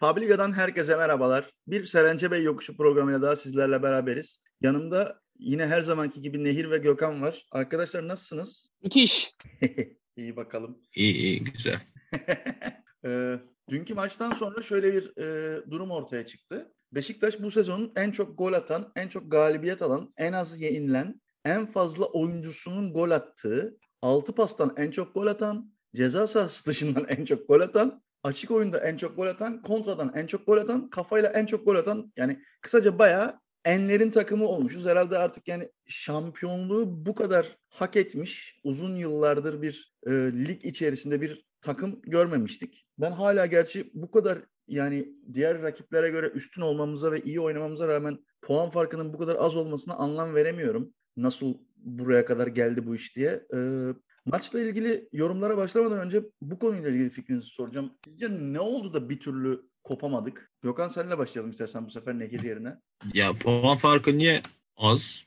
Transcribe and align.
Publica'dan 0.00 0.52
herkese 0.52 0.96
merhabalar. 0.96 1.50
Bir 1.66 1.84
Serence 1.84 2.30
Bey 2.30 2.42
Yokuşu 2.42 2.76
programıyla 2.76 3.22
daha 3.22 3.36
sizlerle 3.36 3.82
beraberiz. 3.82 4.42
Yanımda 4.60 5.20
yine 5.38 5.66
her 5.66 5.80
zamanki 5.80 6.20
gibi 6.20 6.44
Nehir 6.44 6.70
ve 6.70 6.78
Gökhan 6.78 7.22
var. 7.22 7.46
Arkadaşlar 7.52 8.08
nasılsınız? 8.08 8.72
Müthiş. 8.82 9.34
İyi 10.16 10.36
bakalım. 10.36 10.78
İyi 10.94 11.14
iyi 11.14 11.44
güzel. 11.44 11.80
e, 13.04 13.40
dünkü 13.70 13.94
maçtan 13.94 14.32
sonra 14.32 14.62
şöyle 14.62 14.94
bir 14.94 15.16
e, 15.22 15.60
durum 15.70 15.90
ortaya 15.90 16.26
çıktı. 16.26 16.72
Beşiktaş 16.92 17.42
bu 17.42 17.50
sezonun 17.50 17.92
en 17.96 18.10
çok 18.10 18.38
gol 18.38 18.52
atan, 18.52 18.92
en 18.96 19.08
çok 19.08 19.30
galibiyet 19.30 19.82
alan, 19.82 20.12
en 20.16 20.32
az 20.32 20.60
yenilen, 20.60 21.20
en 21.44 21.66
fazla 21.66 22.04
oyuncusunun 22.04 22.92
gol 22.92 23.10
attığı, 23.10 23.78
altı 24.02 24.34
pastan 24.34 24.74
en 24.76 24.90
çok 24.90 25.14
gol 25.14 25.26
atan, 25.26 25.72
ceza 25.94 26.26
sahası 26.26 26.66
dışından 26.66 27.04
en 27.08 27.24
çok 27.24 27.48
gol 27.48 27.60
atan, 27.60 28.02
açık 28.22 28.50
oyunda 28.50 28.78
en 28.78 28.96
çok 28.96 29.16
gol 29.16 29.26
atan, 29.26 29.62
kontradan 29.62 30.12
en 30.14 30.26
çok 30.26 30.46
gol 30.46 30.56
atan, 30.56 30.90
kafayla 30.90 31.30
en 31.30 31.46
çok 31.46 31.64
gol 31.64 31.76
atan 31.76 32.12
yani 32.16 32.42
kısaca 32.60 32.98
bayağı 32.98 33.40
enlerin 33.64 34.10
takımı 34.10 34.46
olmuşuz. 34.46 34.86
Herhalde 34.86 35.18
artık 35.18 35.48
yani 35.48 35.70
şampiyonluğu 35.86 37.06
bu 37.06 37.14
kadar 37.14 37.56
hak 37.68 37.96
etmiş 37.96 38.60
uzun 38.64 38.96
yıllardır 38.96 39.62
bir 39.62 39.94
e, 40.06 40.10
lig 40.12 40.64
içerisinde 40.64 41.20
bir 41.20 41.44
takım 41.60 42.00
görmemiştik. 42.02 42.86
Ben 42.98 43.12
hala 43.12 43.46
gerçi 43.46 43.90
bu 43.94 44.10
kadar 44.10 44.38
yani 44.68 45.08
diğer 45.32 45.62
rakiplere 45.62 46.08
göre 46.08 46.28
üstün 46.28 46.62
olmamıza 46.62 47.12
ve 47.12 47.22
iyi 47.22 47.40
oynamamıza 47.40 47.88
rağmen 47.88 48.18
puan 48.42 48.70
farkının 48.70 49.12
bu 49.12 49.18
kadar 49.18 49.36
az 49.38 49.56
olmasına 49.56 49.94
anlam 49.94 50.34
veremiyorum. 50.34 50.94
Nasıl 51.16 51.54
buraya 51.76 52.24
kadar 52.24 52.46
geldi 52.46 52.86
bu 52.86 52.94
iş 52.94 53.16
diye. 53.16 53.46
Ee, 53.54 53.88
maçla 54.26 54.60
ilgili 54.60 55.08
yorumlara 55.12 55.56
başlamadan 55.56 55.98
önce 55.98 56.22
bu 56.40 56.58
konuyla 56.58 56.90
ilgili 56.90 57.10
fikrinizi 57.10 57.46
soracağım. 57.46 57.92
Sizce 58.04 58.28
ne 58.30 58.60
oldu 58.60 58.92
da 58.92 59.08
bir 59.08 59.20
türlü 59.20 59.62
kopamadık? 59.84 60.50
Gökhan 60.62 60.88
senle 60.88 61.18
başlayalım 61.18 61.50
istersen 61.50 61.86
bu 61.86 61.90
sefer 61.90 62.18
Nehir 62.18 62.42
yerine. 62.42 62.76
Ya 63.14 63.32
puan 63.32 63.76
farkı 63.76 64.18
niye 64.18 64.40
az? 64.76 65.24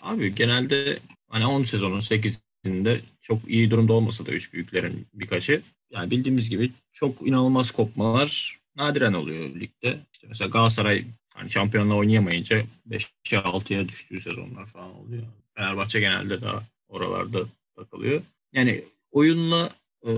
Abi 0.00 0.34
genelde 0.34 0.98
hani 1.28 1.46
10 1.46 1.64
sezonun 1.64 2.00
8'inde 2.00 3.00
çok 3.20 3.48
iyi 3.48 3.70
durumda 3.70 3.92
olmasa 3.92 4.26
da 4.26 4.32
üç 4.32 4.52
büyüklerin 4.52 5.06
birkaçı. 5.14 5.62
Yani 5.90 6.10
bildiğimiz 6.10 6.48
gibi 6.48 6.72
çok 6.92 7.26
inanılmaz 7.26 7.70
kopmalar 7.70 8.58
nadiren 8.76 9.12
oluyor 9.12 9.54
ligde. 9.54 10.00
İşte 10.12 10.26
mesela 10.28 10.48
Galatasaray 10.48 11.04
hani 11.34 11.50
şampiyonla 11.50 11.94
oynayamayınca 11.94 12.64
5'e 12.90 13.36
6'ya 13.36 13.88
düştüğü 13.88 14.20
sezonlar 14.20 14.66
falan 14.66 14.94
oluyor. 14.94 15.22
Fenerbahçe 15.54 16.00
genelde 16.00 16.42
daha 16.42 16.62
oralarda 16.88 17.38
takılıyor. 17.76 18.22
Yani 18.54 18.84
oyunla 19.10 19.70
e, 20.06 20.10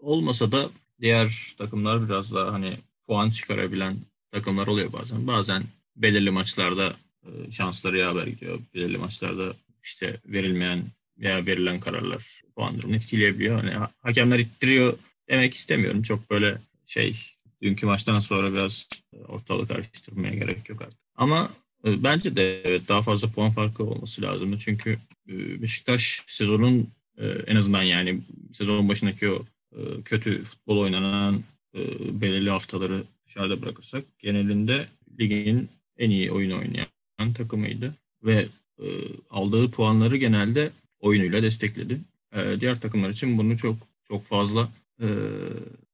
olmasa 0.00 0.52
da 0.52 0.70
diğer 1.00 1.54
takımlar 1.58 2.08
biraz 2.08 2.34
daha 2.34 2.52
hani 2.52 2.76
puan 3.06 3.30
çıkarabilen 3.30 3.96
takımlar 4.30 4.66
oluyor 4.66 4.92
bazen. 4.92 5.26
Bazen 5.26 5.62
belirli 5.96 6.30
maçlarda 6.30 6.96
e, 7.22 7.52
şansları 7.52 7.98
yaver 7.98 8.26
gidiyor. 8.26 8.58
Belirli 8.74 8.98
maçlarda 8.98 9.54
işte 9.82 10.16
verilmeyen 10.26 10.82
veya 11.18 11.46
verilen 11.46 11.80
kararlar 11.80 12.42
puan 12.56 12.78
durumunu 12.78 12.96
etkileyebiliyor. 12.96 13.60
Hani 13.64 13.86
hakemler 14.02 14.38
ittiriyor 14.38 14.98
demek 15.28 15.54
istemiyorum. 15.54 16.02
Çok 16.02 16.30
böyle 16.30 16.58
şey 16.86 17.16
dünkü 17.62 17.86
maçtan 17.86 18.20
sonra 18.20 18.52
biraz 18.52 18.88
ortalık 19.28 19.68
karıştırmaya 19.68 20.34
gerek 20.34 20.68
yok 20.68 20.82
artık. 20.82 20.98
Ama 21.14 21.50
e, 21.84 22.02
bence 22.02 22.36
de 22.36 22.60
evet 22.64 22.88
daha 22.88 23.02
fazla 23.02 23.28
puan 23.28 23.50
farkı 23.50 23.84
olması 23.84 24.22
lazımdı. 24.22 24.58
Çünkü 24.58 24.98
e, 25.28 25.62
Beşiktaş 25.62 26.22
sezonun 26.26 26.88
e, 27.18 27.26
en 27.26 27.56
azından 27.56 27.82
yani 27.82 28.20
sezon 28.52 28.88
başındaki 28.88 29.30
o 29.30 29.44
e, 29.76 30.02
kötü 30.04 30.44
futbol 30.44 30.78
oynanan 30.78 31.42
e, 31.74 31.80
belirli 32.20 32.50
haftaları 32.50 33.02
dışarıda 33.26 33.62
bırakırsak 33.62 34.04
genelinde 34.18 34.86
ligin 35.20 35.68
en 35.98 36.10
iyi 36.10 36.32
oyun 36.32 36.50
oynayan 36.50 37.32
takımıydı. 37.34 37.94
Ve 38.22 38.46
e, 38.78 38.86
aldığı 39.30 39.70
puanları 39.70 40.16
genelde 40.16 40.70
oyunuyla 41.00 41.42
destekledi. 41.42 42.00
Diğer 42.60 42.80
takımlar 42.80 43.10
için 43.10 43.38
bunu 43.38 43.58
çok 43.58 43.76
çok 44.08 44.24
fazla 44.24 44.68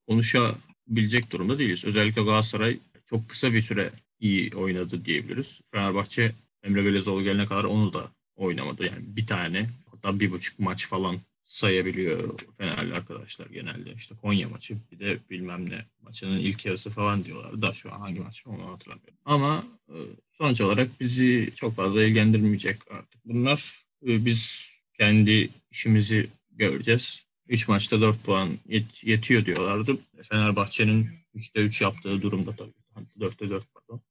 konuşabilecek 0.07 1.31
durumda 1.31 1.59
değiliz. 1.59 1.85
Özellikle 1.85 2.23
Galatasaray 2.23 2.79
çok 3.05 3.29
kısa 3.29 3.53
bir 3.53 3.61
süre 3.61 3.91
iyi 4.19 4.51
oynadı 4.55 5.05
diyebiliriz. 5.05 5.61
Fenerbahçe 5.71 6.31
Emre 6.63 6.85
Belezoğlu 6.85 7.23
gelene 7.23 7.45
kadar 7.45 7.63
onu 7.63 7.93
da 7.93 8.11
oynamadı. 8.35 8.85
Yani 8.85 8.99
bir 9.01 9.27
tane 9.27 9.69
hatta 10.03 10.19
bir 10.19 10.31
buçuk 10.31 10.59
maç 10.59 10.87
falan 10.87 11.17
sayabiliyor 11.45 12.39
Fenerli 12.57 12.93
arkadaşlar 12.93 13.47
genelde. 13.47 13.93
İşte 13.93 14.15
Konya 14.15 14.49
maçı 14.49 14.77
bir 14.91 14.99
de 14.99 15.17
bilmem 15.29 15.69
ne 15.69 15.85
maçının 16.01 16.39
ilk 16.39 16.65
yarısı 16.65 16.89
falan 16.89 17.25
diyorlar 17.25 17.61
da 17.61 17.73
şu 17.73 17.93
an 17.93 17.99
hangi 17.99 18.19
maç 18.19 18.43
onu 18.47 18.71
hatırlamıyorum. 18.71 19.17
Ama 19.25 19.63
e, 19.89 19.95
sonuç 20.31 20.61
olarak 20.61 20.99
bizi 20.99 21.49
çok 21.55 21.75
fazla 21.75 22.03
ilgilendirmeyecek 22.03 22.77
artık. 22.91 23.25
Bunlar 23.25 23.85
e, 24.07 24.25
biz 24.25 24.69
kendi 24.97 25.49
işimizi 25.71 26.29
göreceğiz. 26.51 27.23
3 27.47 27.67
maçta 27.67 28.01
4 28.01 28.23
puan 28.23 28.49
yet- 28.69 29.07
yetiyor 29.07 29.45
diyorlardı. 29.45 29.97
Fenerbahçe'nin 30.29 31.09
3'te 31.35 31.59
3 31.59 31.81
yaptığı 31.81 32.21
durumda 32.21 32.55
tabii. 32.55 32.73
4'te 33.19 33.49
4 33.49 33.65
pardon. 33.73 34.01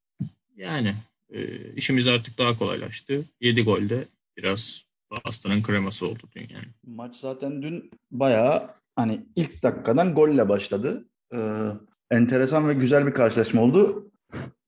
Yani 0.57 0.95
e, 1.31 1.59
işimiz 1.77 2.07
artık 2.09 2.39
daha 2.39 2.59
kolaylaştı. 2.59 3.25
7 3.41 3.63
golde 3.63 4.05
biraz 4.37 4.92
pastanın 5.21 5.63
kreması 5.63 6.07
oldu 6.07 6.23
dün 6.37 6.41
yani. 6.41 6.67
Maç 6.87 7.17
zaten 7.17 7.63
dün 7.63 7.91
bayağı 8.11 8.71
hani 8.97 9.27
ilk 9.37 9.63
dakikadan 9.63 10.15
golle 10.15 10.49
başladı. 10.49 11.09
Ee, 11.35 11.69
enteresan 12.11 12.69
ve 12.69 12.75
güzel 12.75 13.07
bir 13.07 13.13
karşılaşma 13.13 13.63
oldu. 13.63 14.11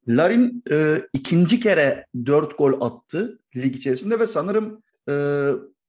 Larin 0.08 0.62
e, 0.70 1.02
ikinci 1.12 1.60
kere 1.60 2.06
dört 2.26 2.58
gol 2.58 2.80
attı 2.80 3.38
lig 3.56 3.76
içerisinde 3.76 4.20
ve 4.20 4.26
sanırım 4.26 4.82
e, 5.08 5.14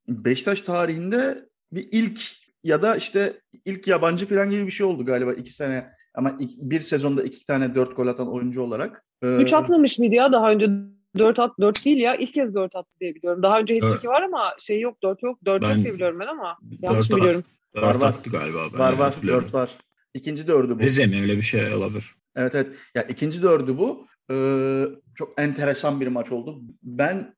Beşiktaş 0.07 0.61
tarihinde 0.61 1.49
bir 1.71 1.87
ilk 1.91 2.21
ya 2.63 2.81
da 2.81 2.95
işte 2.95 3.33
ilk 3.65 3.87
yabancı 3.87 4.25
falan 4.25 4.49
gibi 4.49 4.65
bir 4.65 4.71
şey 4.71 4.85
oldu 4.85 5.05
galiba 5.05 5.33
iki 5.33 5.53
sene 5.53 5.91
ama 6.15 6.37
bir 6.39 6.81
sezonda 6.81 7.23
iki 7.23 7.45
tane 7.45 7.75
dört 7.75 7.95
gol 7.95 8.07
atan 8.07 8.31
oyuncu 8.31 8.61
olarak. 8.61 9.05
Ee, 9.23 9.35
Üç 9.35 9.53
atmamış 9.53 9.99
mıydı 9.99 10.15
ya 10.15 10.31
daha 10.31 10.51
önce? 10.51 10.69
Dört 11.17 11.39
at, 11.39 11.51
dört 11.59 11.85
değil 11.85 11.97
ya. 11.97 12.15
ilk 12.15 12.33
kez 12.33 12.55
dört 12.55 12.75
attı 12.75 12.95
diye 12.99 13.15
biliyorum. 13.15 13.43
Daha 13.43 13.59
önce 13.59 13.79
hat 13.79 14.05
var 14.05 14.21
ama 14.21 14.55
şey 14.59 14.79
yok, 14.79 15.03
dört 15.03 15.23
yok. 15.23 15.37
Dört 15.45 15.61
ben, 15.61 15.69
yok 15.69 15.83
diye 15.83 15.93
biliyorum 15.93 16.19
ben 16.19 16.27
ama 16.27 16.57
yanlış 16.81 17.09
biliyorum? 17.09 17.43
Dört 17.75 17.83
var 17.83 17.95
var. 17.95 18.13
galiba. 18.25 18.73
Ben 18.73 18.79
var 18.79 18.93
var, 18.93 19.15
dört 19.27 19.53
var. 19.53 19.69
İkinci 20.13 20.47
dördü 20.47 20.79
bu. 20.79 20.79
Rize 20.79 21.05
mi 21.07 21.21
öyle 21.21 21.37
bir 21.37 21.41
şey 21.41 21.73
olabilir. 21.73 22.15
Evet 22.35 22.55
evet. 22.55 22.67
Ya 22.95 23.03
ikinci 23.03 23.43
dördü 23.43 23.77
bu. 23.77 24.07
Ee, 24.31 24.85
çok 25.15 25.33
enteresan 25.37 26.01
bir 26.01 26.07
maç 26.07 26.31
oldu. 26.31 26.61
Ben 26.83 27.35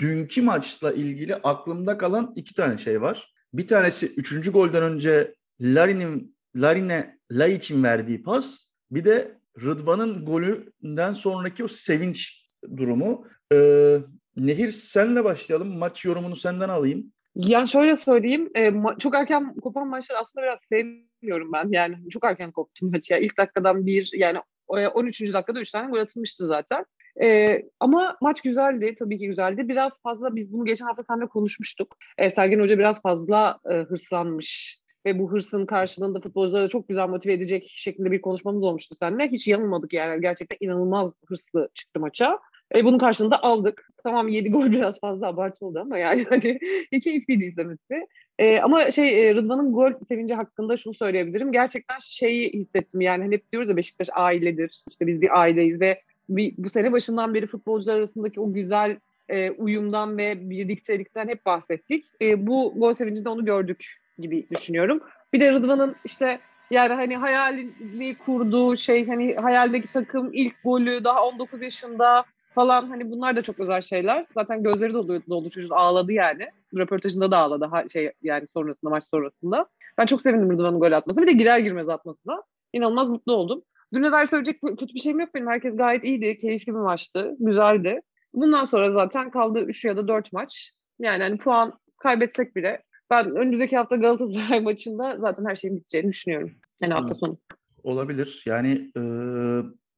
dünkü 0.00 0.42
maçla 0.42 0.92
ilgili 0.92 1.34
aklımda 1.34 1.98
kalan 1.98 2.32
iki 2.36 2.54
tane 2.54 2.78
şey 2.78 3.00
var. 3.00 3.32
Bir 3.54 3.66
tanesi 3.66 4.06
üçüncü 4.06 4.52
golden 4.52 4.82
önce 4.82 5.34
Larin'in 5.60 6.36
Larine 6.56 7.18
Laiç'in 7.30 7.82
verdiği 7.82 8.22
pas. 8.22 8.70
Bir 8.90 9.04
de 9.04 9.40
Rıdvan'ın 9.62 10.24
golünden 10.24 11.12
sonraki 11.12 11.64
o 11.64 11.68
sevinç 11.68 12.39
durumu. 12.76 13.26
Ee, 13.52 13.96
Nehir 14.36 14.70
senle 14.70 15.24
başlayalım. 15.24 15.78
Maç 15.78 16.04
yorumunu 16.04 16.36
senden 16.36 16.68
alayım. 16.68 17.12
Yani 17.34 17.68
şöyle 17.68 17.96
söyleyeyim. 17.96 18.50
E, 18.54 18.68
ma- 18.68 18.98
çok 18.98 19.14
erken 19.14 19.54
kopan 19.54 19.88
maçlar 19.88 20.16
aslında 20.16 20.46
biraz 20.46 20.60
sevmiyorum 20.60 21.52
ben. 21.52 21.68
Yani 21.72 22.10
çok 22.10 22.24
erken 22.24 22.52
koptu 22.52 22.86
maç. 22.86 23.10
Ya. 23.10 23.18
İlk 23.18 23.38
dakikadan 23.38 23.86
bir 23.86 24.10
yani 24.14 24.38
13. 24.68 25.22
E, 25.22 25.32
dakikada 25.32 25.60
3 25.60 25.70
tane 25.70 25.90
gol 25.90 25.98
atılmıştı 25.98 26.46
zaten. 26.46 26.84
Ee, 27.22 27.62
ama 27.80 28.16
maç 28.20 28.40
güzeldi. 28.40 28.94
Tabii 28.98 29.18
ki 29.18 29.26
güzeldi. 29.26 29.68
Biraz 29.68 30.02
fazla 30.02 30.36
biz 30.36 30.52
bunu 30.52 30.64
geçen 30.64 30.86
hafta 30.86 31.02
seninle 31.02 31.26
konuşmuştuk. 31.26 31.96
Ee, 32.18 32.30
Sergen 32.30 32.60
Hoca 32.60 32.78
biraz 32.78 33.02
fazla 33.02 33.58
e, 33.70 33.74
hırslanmış 33.74 34.80
ve 35.06 35.18
bu 35.18 35.32
hırsın 35.32 35.66
karşılığında 35.66 36.20
futbolcuları 36.20 36.68
çok 36.68 36.88
güzel 36.88 37.08
motive 37.08 37.32
edecek 37.32 37.66
şeklinde 37.76 38.10
bir 38.10 38.20
konuşmamız 38.20 38.62
olmuştu 38.62 38.94
seninle. 38.94 39.28
Hiç 39.28 39.48
yanılmadık 39.48 39.92
yani. 39.92 40.20
Gerçekten 40.20 40.56
inanılmaz 40.60 41.12
hırslı 41.26 41.68
çıktı 41.74 42.00
maça. 42.00 42.38
E, 42.74 42.84
bunun 42.84 42.98
karşılığında 42.98 43.42
aldık. 43.42 43.90
Tamam 44.02 44.28
7 44.28 44.50
gol 44.50 44.66
biraz 44.72 45.00
fazla 45.00 45.26
abartı 45.26 45.66
oldu 45.66 45.78
ama 45.80 45.98
yani 45.98 46.26
hani 46.30 46.58
keyifliydi 47.00 47.44
izlemesi. 47.44 48.06
E, 48.38 48.60
ama 48.60 48.90
şey 48.90 49.28
e, 49.28 49.34
Rıdvan'ın 49.34 49.72
gol 49.72 49.92
sevinci 50.08 50.34
hakkında 50.34 50.76
şunu 50.76 50.94
söyleyebilirim. 50.94 51.52
Gerçekten 51.52 51.98
şeyi 52.00 52.52
hissettim 52.52 53.00
yani 53.00 53.22
hani 53.22 53.34
hep 53.34 53.52
diyoruz 53.52 53.68
ya 53.68 53.76
Beşiktaş 53.76 54.08
ailedir. 54.12 54.82
İşte 54.88 55.06
biz 55.06 55.22
bir 55.22 55.40
aileyiz 55.40 55.80
ve 55.80 56.02
bir, 56.28 56.54
bu 56.58 56.68
sene 56.68 56.92
başından 56.92 57.34
beri 57.34 57.46
futbolcular 57.46 57.96
arasındaki 57.96 58.40
o 58.40 58.52
güzel 58.52 58.96
e, 59.28 59.50
uyumdan 59.50 60.18
ve 60.18 60.50
birliktelikten 60.50 61.28
hep 61.28 61.46
bahsettik. 61.46 62.04
E, 62.22 62.46
bu 62.46 62.74
gol 62.76 62.94
sevincinde 62.94 63.28
onu 63.28 63.44
gördük 63.44 64.00
gibi 64.18 64.46
düşünüyorum. 64.50 65.00
Bir 65.32 65.40
de 65.40 65.52
Rıdvan'ın 65.52 65.96
işte 66.04 66.38
yani 66.70 66.94
hani 66.94 67.16
hayalini 67.16 68.14
kurduğu 68.14 68.76
şey 68.76 69.06
hani 69.06 69.34
hayaldeki 69.34 69.92
takım 69.92 70.30
ilk 70.32 70.54
golü 70.64 71.04
daha 71.04 71.26
19 71.26 71.62
yaşında 71.62 72.24
falan 72.60 72.88
hani 72.88 73.10
bunlar 73.10 73.36
da 73.36 73.42
çok 73.42 73.60
özel 73.60 73.80
şeyler. 73.80 74.26
Zaten 74.34 74.62
gözleri 74.62 74.92
dolu, 74.92 75.22
dolu 75.28 75.50
çocuk 75.50 75.72
ağladı 75.72 76.12
yani. 76.12 76.46
Röportajında 76.76 77.30
da 77.30 77.38
ağladı 77.38 77.64
ha, 77.64 77.88
şey 77.88 78.12
yani 78.22 78.48
sonrasında 78.48 78.90
maç 78.90 79.04
sonrasında. 79.04 79.66
Ben 79.98 80.06
çok 80.06 80.22
sevindim 80.22 80.50
Rıdvan'ın 80.52 80.80
gol 80.80 80.92
atması. 80.92 81.22
Bir 81.22 81.26
de 81.26 81.32
girer 81.32 81.58
girmez 81.58 81.88
atması 81.88 82.26
da. 82.26 82.42
İnanılmaz 82.72 83.08
mutlu 83.08 83.32
oldum. 83.32 83.62
Düne 83.94 84.12
dair 84.12 84.26
söyleyecek 84.26 84.60
kötü 84.62 84.94
bir 84.94 85.00
şeyim 85.00 85.20
yok 85.20 85.34
benim. 85.34 85.46
Herkes 85.46 85.76
gayet 85.76 86.04
iyiydi. 86.04 86.38
Keyifli 86.38 86.72
bir 86.72 86.78
maçtı. 86.78 87.36
Güzeldi. 87.38 88.00
Bundan 88.34 88.64
sonra 88.64 88.92
zaten 88.92 89.30
kaldı 89.30 89.60
3 89.60 89.84
ya 89.84 89.96
da 89.96 90.08
4 90.08 90.32
maç. 90.32 90.72
Yani 90.98 91.22
hani 91.22 91.38
puan 91.38 91.72
kaybetsek 91.98 92.56
bile 92.56 92.82
ben 93.10 93.36
önümüzdeki 93.36 93.76
hafta 93.76 93.96
Galatasaray 93.96 94.60
maçında 94.70 95.16
zaten 95.20 95.44
her 95.44 95.56
şeyin 95.56 95.76
biteceğini 95.76 96.08
düşünüyorum. 96.08 96.50
Yani 96.80 96.94
hafta 96.94 97.14
sonu. 97.14 97.38
Olabilir. 97.82 98.42
Yani 98.46 98.90
e, 98.96 99.02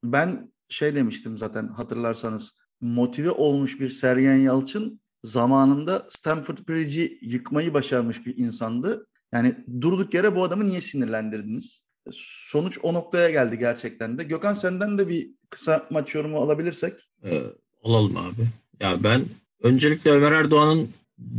ben 0.03 0.52
şey 0.69 0.95
demiştim 0.95 1.37
zaten 1.37 1.67
hatırlarsanız 1.67 2.57
motive 2.81 3.31
olmuş 3.31 3.79
bir 3.79 3.89
Sergen 3.89 4.35
Yalçın 4.35 5.01
zamanında 5.23 6.05
Stamford 6.09 6.57
Bridge'i 6.69 7.19
yıkmayı 7.21 7.73
başarmış 7.73 8.25
bir 8.25 8.37
insandı. 8.37 9.07
Yani 9.31 9.55
durduk 9.81 10.13
yere 10.13 10.35
bu 10.35 10.43
adamı 10.43 10.67
niye 10.67 10.81
sinirlendirdiniz? 10.81 11.87
Sonuç 12.11 12.79
o 12.83 12.93
noktaya 12.93 13.29
geldi 13.29 13.59
gerçekten 13.59 14.17
de. 14.17 14.23
Gökhan 14.23 14.53
senden 14.53 14.97
de 14.97 15.07
bir 15.09 15.29
kısa 15.49 15.87
maç 15.89 16.15
yorumu 16.15 16.37
alabilirsek. 16.41 16.93
Ee, 17.23 17.41
alalım 17.83 18.17
abi. 18.17 18.47
Ya 18.79 19.03
ben 19.03 19.25
öncelikle 19.61 20.11
Ömer 20.11 20.31
Erdoğan'ın 20.31 20.89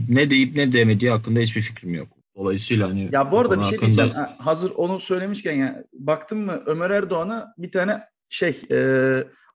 ne 0.08 0.30
deyip 0.30 0.56
ne 0.56 0.72
demediği 0.72 1.10
hakkında 1.10 1.40
hiçbir 1.40 1.60
fikrim 1.60 1.94
yok. 1.94 2.08
Dolayısıyla 2.36 2.88
hani 2.88 3.08
Ya 3.12 3.30
bu 3.32 3.38
arada 3.38 3.58
bir 3.58 3.62
şey 3.62 3.72
hakkında... 3.72 4.02
diyeceğim. 4.02 4.28
Hazır 4.38 4.70
onu 4.70 5.00
söylemişken 5.00 5.56
ya 5.56 5.84
baktım 5.92 6.44
mı 6.44 6.62
Ömer 6.66 6.90
Erdoğan'a 6.90 7.54
bir 7.58 7.70
tane 7.70 8.00
şey 8.28 8.62
e, 8.70 8.78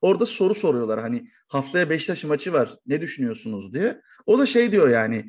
orada 0.02 0.26
soru 0.26 0.56
soruyorlar 0.56 1.00
hani 1.00 1.30
haftaya 1.48 1.90
Beşiktaş 1.90 2.24
maçı 2.24 2.54
var 2.54 2.74
ne 2.88 3.02
düşünüyorsunuz 3.02 3.74
diye. 3.74 4.02
O 4.26 4.40
da 4.40 4.46
şey 4.46 4.72
diyor 4.72 4.90
yani 4.90 5.26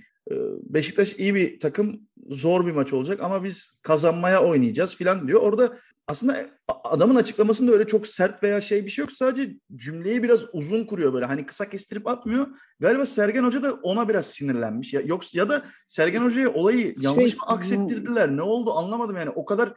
Beşiktaş 0.63 1.15
iyi 1.15 1.35
bir 1.35 1.59
takım 1.61 2.01
zor 2.29 2.67
bir 2.67 2.73
maç 2.73 2.93
olacak 2.93 3.21
ama 3.23 3.45
biz 3.45 3.79
kazanmaya 3.83 4.43
oynayacağız 4.45 4.97
filan 4.97 5.29
diyor. 5.29 5.41
Orada 5.41 5.79
aslında 6.11 6.47
adamın 6.85 7.17
açıklamasında 7.17 7.73
öyle 7.73 7.87
çok 7.87 8.07
sert 8.07 8.43
veya 8.43 8.61
şey 8.61 8.85
bir 8.85 8.91
şey 8.91 9.03
yok. 9.03 9.13
Sadece 9.13 9.51
cümleyi 9.77 10.23
biraz 10.23 10.41
uzun 10.53 10.85
kuruyor 10.85 11.13
böyle. 11.13 11.27
Hani 11.27 11.47
kısa 11.47 11.69
kestirip 11.69 12.09
atmıyor. 12.09 12.47
Galiba 12.81 13.07
Sergen 13.07 13.45
Hoca 13.45 13.63
da 13.63 13.73
ona 13.73 14.09
biraz 14.09 14.27
sinirlenmiş. 14.27 14.93
Ya, 14.93 15.01
yoksa 15.05 15.39
ya 15.39 15.49
da 15.49 15.63
Sergen 15.87 16.25
Hoca'ya 16.25 16.55
olayı 16.55 16.95
yanlış 17.01 17.31
şey, 17.31 17.39
mı 17.39 17.45
aksettirdiler? 17.47 18.37
Ne 18.37 18.43
oldu 18.43 18.73
anlamadım 18.73 19.17
yani. 19.17 19.31
O 19.31 19.45
kadar 19.45 19.73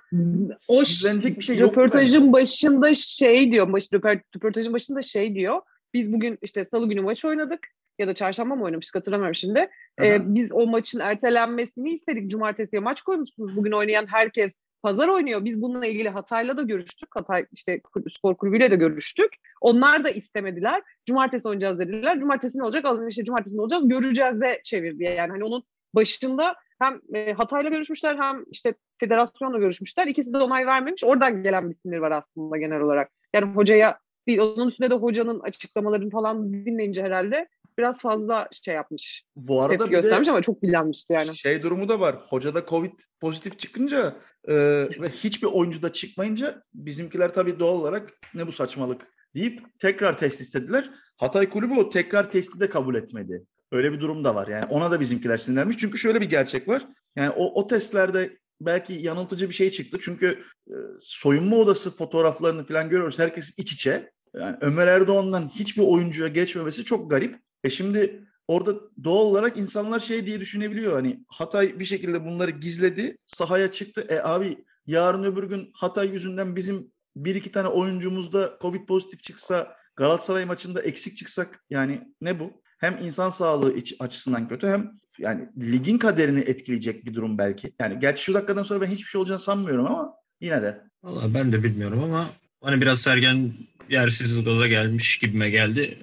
o 0.67 0.83
sinirlenecek 0.85 1.39
bir 1.39 1.43
şey 1.43 1.57
yok. 1.57 1.71
Röportajın 1.71 2.33
başında 2.33 2.93
şey 2.93 3.51
diyor. 3.51 3.73
Baş, 3.73 3.93
röportajın 3.93 4.73
başında 4.73 5.01
şey 5.01 5.35
diyor. 5.35 5.61
Biz 5.93 6.13
bugün 6.13 6.37
işte 6.41 6.65
salı 6.71 6.89
günü 6.89 7.01
maç 7.01 7.25
oynadık 7.25 7.59
ya 7.99 8.07
da 8.07 8.13
çarşamba 8.13 8.55
mı 8.55 8.63
oynamıştık 8.63 8.95
hatırlamıyorum 8.95 9.35
şimdi. 9.35 9.69
Ee, 10.01 10.35
biz 10.35 10.51
o 10.51 10.67
maçın 10.67 10.99
ertelenmesini 10.99 11.93
istedik. 11.93 12.31
Cumartesiye 12.31 12.79
maç 12.79 13.01
koymuşsunuz. 13.01 13.55
Bugün 13.55 13.71
oynayan 13.71 14.05
herkes 14.05 14.55
pazar 14.83 15.07
oynuyor. 15.07 15.45
Biz 15.45 15.61
bununla 15.61 15.85
ilgili 15.85 16.09
Hatay'la 16.09 16.57
da 16.57 16.61
görüştük. 16.61 17.15
Hatay 17.15 17.45
işte 17.51 17.81
spor 18.17 18.35
kulübüyle 18.35 18.71
de 18.71 18.75
görüştük. 18.75 19.35
Onlar 19.61 20.03
da 20.03 20.09
istemediler. 20.09 20.83
Cumartesi 21.05 21.47
oynayacağız 21.47 21.79
dediler. 21.79 22.19
Cumartesi 22.19 22.59
ne 22.59 22.63
olacak? 22.63 22.85
Alın 22.85 23.07
işte 23.07 23.23
cumartesi 23.23 23.57
ne 23.57 23.61
olacak? 23.61 23.81
Göreceğiz 23.83 24.41
de 24.41 24.61
çevirdi. 24.63 25.03
Yani 25.03 25.31
hani 25.31 25.43
onun 25.43 25.63
başında 25.95 26.55
hem 26.79 27.01
e, 27.13 27.33
Hatay'la 27.33 27.69
görüşmüşler 27.69 28.17
hem 28.17 28.43
işte 28.51 28.73
federasyonla 28.97 29.57
görüşmüşler. 29.57 30.07
İkisi 30.07 30.33
de 30.33 30.37
onay 30.37 30.67
vermemiş. 30.67 31.03
Oradan 31.03 31.43
gelen 31.43 31.69
bir 31.69 31.75
sinir 31.75 31.97
var 31.97 32.11
aslında 32.11 32.57
genel 32.57 32.81
olarak. 32.81 33.11
Yani 33.33 33.55
hocaya 33.55 33.99
değil. 34.27 34.39
Onun 34.39 34.67
üstünde 34.67 34.89
de 34.89 34.95
hocanın 34.95 35.39
açıklamalarını 35.39 36.09
falan 36.09 36.53
dinleyince 36.53 37.03
herhalde 37.03 37.47
biraz 37.77 38.01
fazla 38.01 38.47
şey 38.51 38.75
yapmış. 38.75 39.23
Bu 39.35 39.61
arada 39.61 39.77
tepki 39.77 39.91
göstermiş 39.91 40.29
ama 40.29 40.41
çok 40.41 40.63
bilenmişti 40.63 41.13
yani. 41.13 41.37
Şey 41.37 41.63
durumu 41.63 41.89
da 41.89 41.99
var. 41.99 42.15
Hocada 42.15 42.65
Covid 42.65 42.93
pozitif 43.21 43.59
çıkınca 43.59 44.15
e, 44.47 44.55
ve 45.01 45.07
hiçbir 45.07 45.47
oyuncu 45.47 45.81
da 45.81 45.91
çıkmayınca 45.91 46.63
bizimkiler 46.73 47.33
tabii 47.33 47.59
doğal 47.59 47.73
olarak 47.73 48.13
ne 48.33 48.47
bu 48.47 48.51
saçmalık 48.51 49.07
deyip 49.35 49.79
tekrar 49.79 50.17
test 50.17 50.41
istediler. 50.41 50.89
Hatay 51.17 51.49
kulübü 51.49 51.73
o 51.73 51.89
tekrar 51.89 52.31
testi 52.31 52.59
de 52.59 52.69
kabul 52.69 52.95
etmedi. 52.95 53.43
Öyle 53.71 53.91
bir 53.91 53.99
durum 53.99 54.23
da 54.23 54.35
var. 54.35 54.47
Yani 54.47 54.65
ona 54.69 54.91
da 54.91 54.99
bizimkiler 54.99 55.37
sinirlenmiş. 55.37 55.77
Çünkü 55.77 55.97
şöyle 55.97 56.21
bir 56.21 56.29
gerçek 56.29 56.67
var. 56.67 56.87
Yani 57.15 57.29
o, 57.29 57.61
o 57.61 57.67
testlerde 57.67 58.37
belki 58.61 58.93
yanıltıcı 58.93 59.49
bir 59.49 59.53
şey 59.53 59.69
çıktı. 59.69 59.97
Çünkü 60.01 60.43
e, 60.67 60.75
soyunma 61.01 61.55
odası 61.55 61.91
fotoğraflarını 61.91 62.65
falan 62.65 62.89
görüyoruz. 62.89 63.19
Herkes 63.19 63.53
iç 63.57 63.73
içe. 63.73 64.11
Yani 64.35 64.57
Ömer 64.61 64.87
Erdoğan'dan 64.87 65.49
hiçbir 65.49 65.81
oyuncuya 65.81 66.27
geçmemesi 66.27 66.85
çok 66.85 67.09
garip. 67.09 67.39
E 67.63 67.69
şimdi 67.69 68.23
orada 68.47 68.75
doğal 69.03 69.25
olarak 69.25 69.57
insanlar 69.57 69.99
şey 69.99 70.25
diye 70.25 70.39
düşünebiliyor. 70.39 70.93
Hani 70.93 71.19
Hatay 71.27 71.79
bir 71.79 71.85
şekilde 71.85 72.25
bunları 72.25 72.51
gizledi, 72.51 73.17
sahaya 73.25 73.71
çıktı. 73.71 74.05
E 74.09 74.19
abi 74.19 74.65
yarın 74.87 75.23
öbür 75.23 75.43
gün 75.43 75.69
Hatay 75.73 76.09
yüzünden 76.09 76.55
bizim 76.55 76.91
bir 77.15 77.35
iki 77.35 77.51
tane 77.51 77.67
oyuncumuzda 77.67 78.57
Covid 78.61 78.87
pozitif 78.87 79.23
çıksa, 79.23 79.75
Galatasaray 79.95 80.45
maçında 80.45 80.81
eksik 80.81 81.17
çıksak 81.17 81.63
yani 81.69 82.01
ne 82.21 82.39
bu? 82.39 82.63
Hem 82.79 82.97
insan 82.97 83.29
sağlığı 83.29 83.75
açısından 83.99 84.47
kötü 84.47 84.67
hem 84.67 84.91
yani 85.19 85.49
ligin 85.57 85.97
kaderini 85.97 86.39
etkileyecek 86.39 87.05
bir 87.05 87.13
durum 87.13 87.37
belki. 87.37 87.73
Yani 87.79 87.99
gerçi 87.99 88.23
şu 88.23 88.33
dakikadan 88.33 88.63
sonra 88.63 88.81
ben 88.81 88.87
hiçbir 88.87 89.07
şey 89.07 89.19
olacağını 89.19 89.39
sanmıyorum 89.39 89.85
ama 89.85 90.13
yine 90.41 90.61
de. 90.61 90.81
Valla 91.03 91.33
ben 91.33 91.51
de 91.51 91.63
bilmiyorum 91.63 92.03
ama 92.03 92.29
hani 92.61 92.81
biraz 92.81 93.01
Sergen 93.01 93.53
yersiz 93.89 94.43
gaza 94.43 94.67
gelmiş 94.67 95.17
gibime 95.17 95.49
geldi 95.49 95.99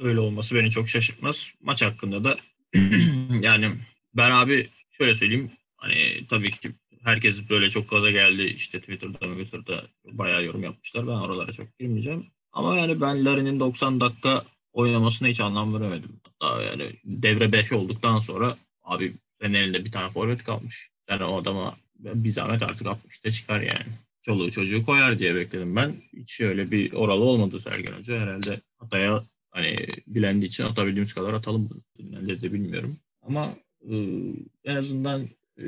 öyle 0.00 0.20
olması 0.20 0.54
beni 0.54 0.70
çok 0.70 0.88
şaşırtmaz. 0.88 1.52
Maç 1.62 1.82
hakkında 1.82 2.24
da 2.24 2.36
yani 3.40 3.72
ben 4.14 4.30
abi 4.30 4.68
şöyle 4.90 5.14
söyleyeyim. 5.14 5.50
Hani 5.76 6.26
tabii 6.30 6.50
ki 6.50 6.72
herkes 7.04 7.50
böyle 7.50 7.70
çok 7.70 7.90
gaza 7.90 8.10
geldi. 8.10 8.42
İşte 8.42 8.80
Twitter'da 8.80 9.18
Twitter'da 9.18 9.82
bayağı 10.04 10.44
yorum 10.44 10.62
yapmışlar. 10.62 11.06
Ben 11.06 11.12
oralara 11.12 11.52
çok 11.52 11.78
girmeyeceğim. 11.78 12.26
Ama 12.52 12.76
yani 12.76 13.00
ben 13.00 13.24
Larin'in 13.24 13.60
90 13.60 14.00
dakika 14.00 14.44
oynamasına 14.72 15.28
hiç 15.28 15.40
anlam 15.40 15.74
veremedim. 15.74 16.20
Hatta 16.24 16.62
yani 16.62 16.92
devre 17.04 17.52
5 17.52 17.72
olduktan 17.72 18.18
sonra 18.18 18.56
abi 18.82 19.14
senin 19.40 19.54
elinde 19.54 19.84
bir 19.84 19.92
tane 19.92 20.12
forvet 20.12 20.44
kalmış. 20.44 20.90
Yani 21.10 21.24
o 21.24 21.40
adama 21.40 21.76
bir 21.98 22.30
zahmet 22.30 22.62
artık 22.62 22.86
60'ta 22.86 23.30
çıkar 23.30 23.60
yani. 23.60 23.92
Çoluğu 24.22 24.50
çocuğu 24.50 24.84
koyar 24.86 25.18
diye 25.18 25.34
bekledim 25.34 25.76
ben. 25.76 25.94
Hiç 26.16 26.40
öyle 26.40 26.70
bir 26.70 26.92
oralı 26.92 27.24
olmadı 27.24 27.60
Sergen 27.60 27.92
Hoca. 27.92 28.20
Herhalde 28.20 28.60
Hatay'a 28.78 29.24
hani 29.50 29.86
bilendiği 30.06 30.48
için 30.48 30.64
atabildiğimiz 30.64 31.14
kadar 31.14 31.32
atalım. 31.32 31.70
Ne 31.98 32.42
de 32.42 32.52
bilmiyorum. 32.52 32.96
Ama 33.22 33.54
e, 33.90 33.94
en 34.64 34.76
azından 34.76 35.22
e, 35.58 35.64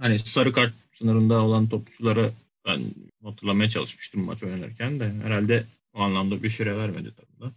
hani 0.00 0.18
sarı 0.18 0.52
kart 0.52 0.72
sınırında 0.92 1.42
olan 1.42 1.68
topçulara 1.68 2.30
ben 2.66 2.80
hatırlamaya 3.22 3.68
çalışmıştım 3.68 4.24
maç 4.24 4.42
oynarken 4.42 5.00
de 5.00 5.12
herhalde 5.22 5.64
o 5.94 6.00
anlamda 6.00 6.42
bir 6.42 6.50
süre 6.50 6.76
vermedi 6.76 7.14
tabii 7.16 7.40
da. 7.40 7.52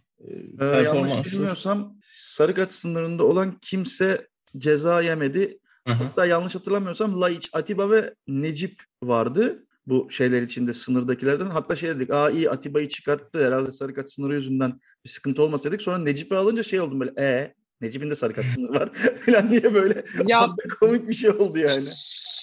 Ee, 0.60 0.82
yanlış 0.82 1.32
bilmiyorsam 1.32 1.94
sarı 2.08 2.54
kart 2.54 2.72
sınırında 2.72 3.24
olan 3.24 3.58
kimse 3.62 4.28
ceza 4.58 5.02
yemedi. 5.02 5.58
Aha. 5.86 6.04
Hatta 6.04 6.26
yanlış 6.26 6.54
hatırlamıyorsam 6.54 7.20
Laiç, 7.20 7.50
Atiba 7.52 7.90
ve 7.90 8.14
Necip 8.28 8.82
vardı 9.02 9.66
bu 9.86 10.10
şeyler 10.10 10.42
içinde 10.42 10.72
sınırdakilerden. 10.72 11.46
Hatta 11.46 11.76
şey 11.76 11.88
dedik 11.88 12.10
aa 12.10 12.30
iyi 12.30 12.50
Atiba'yı 12.50 12.88
çıkarttı 12.88 13.46
herhalde 13.46 13.72
sarı 13.72 13.94
kart 13.94 14.10
sınırı 14.10 14.34
yüzünden 14.34 14.80
bir 15.04 15.10
sıkıntı 15.10 15.42
olmasaydık. 15.42 15.82
Sonra 15.82 15.98
Necip'i 15.98 16.36
alınca 16.36 16.62
şey 16.62 16.80
oldum 16.80 17.00
böyle 17.00 17.12
e 17.18 17.54
Necip'in 17.80 18.10
de 18.10 18.14
sarı 18.14 18.34
kart 18.34 18.46
sınırı 18.46 18.72
var 18.72 18.92
falan 19.26 19.52
diye 19.52 19.74
böyle 19.74 20.04
ya, 20.26 20.50
komik 20.80 21.08
bir 21.08 21.14
şey 21.14 21.30
oldu 21.30 21.58
yani. 21.58 21.84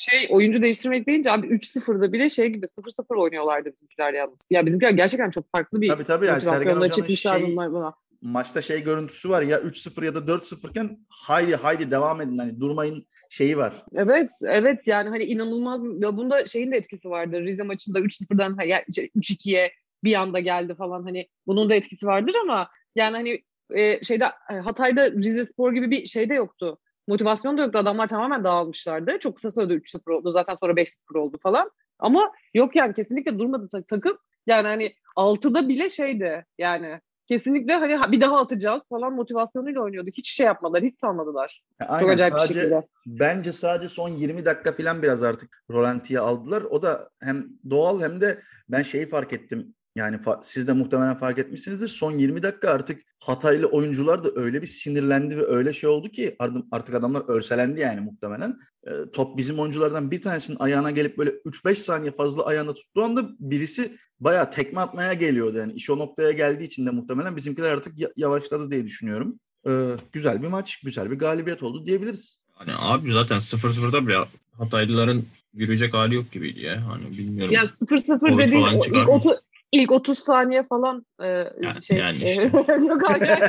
Şey 0.10 0.28
oyuncu 0.30 0.62
değiştirmek 0.62 1.08
deyince 1.08 1.32
abi 1.32 1.48
3-0'da 1.48 2.14
bile 2.14 2.30
şey 2.30 2.48
gibi 2.48 2.66
0-0 2.66 3.22
oynuyorlardı 3.22 3.72
bizimkiler 3.72 4.14
yalnız. 4.14 4.48
Ya 4.50 4.66
bizimkiler 4.66 4.92
gerçekten 4.92 5.30
çok 5.30 5.52
farklı 5.52 5.82
bir 5.82 5.90
tabii, 5.90 6.04
tabii 6.04 6.26
yani 6.26 6.42
Sergen 6.42 6.76
Hoca'nın 6.76 7.16
şey, 7.16 7.48
bunlar 7.48 7.72
buna. 7.72 7.94
Maçta 8.22 8.62
şey 8.62 8.84
görüntüsü 8.84 9.30
var 9.30 9.42
ya 9.42 9.60
3-0 9.60 10.06
ya 10.06 10.16
da 10.16 10.20
4-0 10.20 10.70
iken 10.70 11.00
haydi 11.10 11.56
haydi 11.56 11.92
devam 11.92 12.22
edin 12.22 12.38
hani 12.38 12.60
durmayın 12.60 13.08
şeyi 13.30 13.58
var. 13.58 13.74
Evet, 13.94 14.32
evet 14.42 14.88
yani 14.88 15.10
hani 15.10 15.24
inanılmaz. 15.24 15.82
Ya 16.04 16.18
bunda 16.18 16.46
şeyin 16.46 16.72
de 16.72 16.78
etkisi 16.78 17.10
vardır. 17.10 17.42
Rize 17.42 17.64
maçında 17.64 18.00
3-0'dan 18.00 18.58
3-2'ye 18.58 19.72
bir 20.04 20.14
anda 20.14 20.40
geldi 20.40 20.76
falan 20.76 21.04
hani 21.04 21.28
bunun 21.48 21.70
da 21.70 21.76
etkisi 21.76 22.08
vardır 22.08 22.36
ama 22.44 22.70
yani 22.96 23.16
hani 23.16 23.44
e, 23.74 24.04
şeyde 24.04 24.26
e, 24.52 24.54
Hatay'da 24.54 25.12
Rize 25.12 25.46
Spor 25.46 25.74
gibi 25.74 25.92
bir 25.92 26.06
şey 26.06 26.30
de 26.30 26.34
yoktu. 26.34 26.78
Motivasyon 27.08 27.58
da 27.58 27.62
yoktu. 27.62 27.80
Adamlar 27.80 28.08
tamamen 28.08 28.44
dağılmışlardı. 28.44 29.20
Çok 29.20 29.36
kısa 29.36 29.52
sürede 29.52 29.74
3-0 29.74 30.14
oldu. 30.14 30.32
Zaten 30.32 30.56
sonra 30.56 30.74
5-0 30.74 31.18
oldu 31.18 31.38
falan. 31.44 31.72
Ama 32.00 32.32
yok 32.54 32.76
yani 32.76 32.94
kesinlikle 32.94 33.40
durmadı 33.40 33.84
takım. 33.90 34.18
Yani 34.48 34.68
hani 34.68 34.94
6'da 35.16 35.70
bile 35.70 35.90
şeydi 35.90 36.46
yani 36.58 37.02
kesinlikle 37.28 37.74
hani 37.74 38.12
bir 38.12 38.22
daha 38.22 38.40
atacağız 38.40 38.82
falan 38.90 39.14
motivasyonuyla 39.14 39.82
oynuyorduk. 39.82 40.18
Hiç 40.18 40.32
şey 40.32 40.46
yapmadılar, 40.46 40.84
hiç 40.84 40.96
salmadılar. 40.96 41.62
Aynen, 41.80 42.00
Çok 42.00 42.10
acayip 42.10 42.34
sadece, 42.34 42.54
bir 42.54 42.60
şekilde. 42.60 42.82
Bence 43.08 43.52
sadece 43.52 43.90
son 43.90 44.10
20 44.10 44.46
dakika 44.46 44.72
falan 44.72 45.04
biraz 45.04 45.24
artık 45.24 45.64
rolantiye 45.70 46.20
aldılar. 46.20 46.62
O 46.62 46.82
da 46.82 47.10
hem 47.20 47.48
doğal 47.70 48.02
hem 48.02 48.22
de 48.22 48.42
ben 48.70 48.84
şeyi 48.84 49.10
fark 49.10 49.34
ettim. 49.34 49.76
Yani 49.98 50.16
fa- 50.16 50.40
siz 50.44 50.68
de 50.68 50.74
muhtemelen 50.74 51.18
fark 51.18 51.40
etmişsinizdir. 51.40 51.88
Son 51.88 52.12
20 52.12 52.44
dakika 52.44 52.70
artık 52.70 53.02
Hataylı 53.20 53.68
oyuncular 53.68 54.24
da 54.24 54.30
öyle 54.42 54.62
bir 54.62 54.68
sinirlendi 54.68 55.38
ve 55.38 55.46
öyle 55.48 55.74
şey 55.74 55.90
oldu 55.90 56.10
ki 56.10 56.36
artık 56.72 56.96
adamlar 56.96 57.24
örselendi 57.28 57.80
yani 57.80 58.00
muhtemelen. 58.02 58.60
E, 58.88 58.92
top 59.14 59.38
bizim 59.38 59.60
oyunculardan 59.60 60.12
bir 60.12 60.22
tanesinin 60.22 60.58
ayağına 60.60 60.92
gelip 60.92 61.18
böyle 61.18 61.30
3-5 61.30 61.76
saniye 61.76 62.12
fazla 62.12 62.46
ayağına 62.46 62.74
tuttuğu 62.74 63.04
anda 63.04 63.30
birisi 63.40 63.98
bayağı 64.20 64.52
tekme 64.52 64.80
atmaya 64.82 65.14
geliyordu. 65.14 65.58
Yani 65.58 65.74
iş 65.74 65.90
o 65.90 65.98
noktaya 65.98 66.32
geldiği 66.32 66.64
için 66.64 66.86
de 66.86 66.90
muhtemelen 66.90 67.36
bizimkiler 67.36 67.70
artık 67.72 68.00
ya- 68.00 68.12
yavaşladı 68.16 68.72
diye 68.72 68.86
düşünüyorum. 68.86 69.40
E, 69.68 69.96
güzel 70.14 70.44
bir 70.44 70.48
maç, 70.48 70.80
güzel 70.84 71.12
bir 71.12 71.16
galibiyet 71.16 71.64
oldu 71.64 71.86
diyebiliriz. 71.86 72.42
Hani 72.54 72.72
abi 72.78 73.12
zaten 73.12 73.38
0-0'da 73.38 74.08
bile 74.08 74.18
Hataylıların 74.58 75.24
yürüyecek 75.54 75.94
hali 75.94 76.16
yok 76.16 76.32
gibiydi 76.32 76.60
ya. 76.60 76.88
Hani 76.92 77.18
bilmiyorum. 77.18 77.54
Ya 77.54 77.64
0-0 77.64 78.20
Covid 78.20 78.40
dediğin 78.40 78.62
o 79.08 79.20
ilk, 79.72 79.90
mı? 79.90 79.96
otu- 79.96 80.02
ilk 80.06 80.10
30 80.10 80.20
saniye 80.20 80.64
falan 80.64 81.06
e, 81.22 81.28
Yani- 81.62 81.82
şey. 81.84 81.98
yani 81.98 82.24
e, 82.24 82.30
işte. 82.32 82.44
yok 82.88 83.02
hayır. 83.10 83.40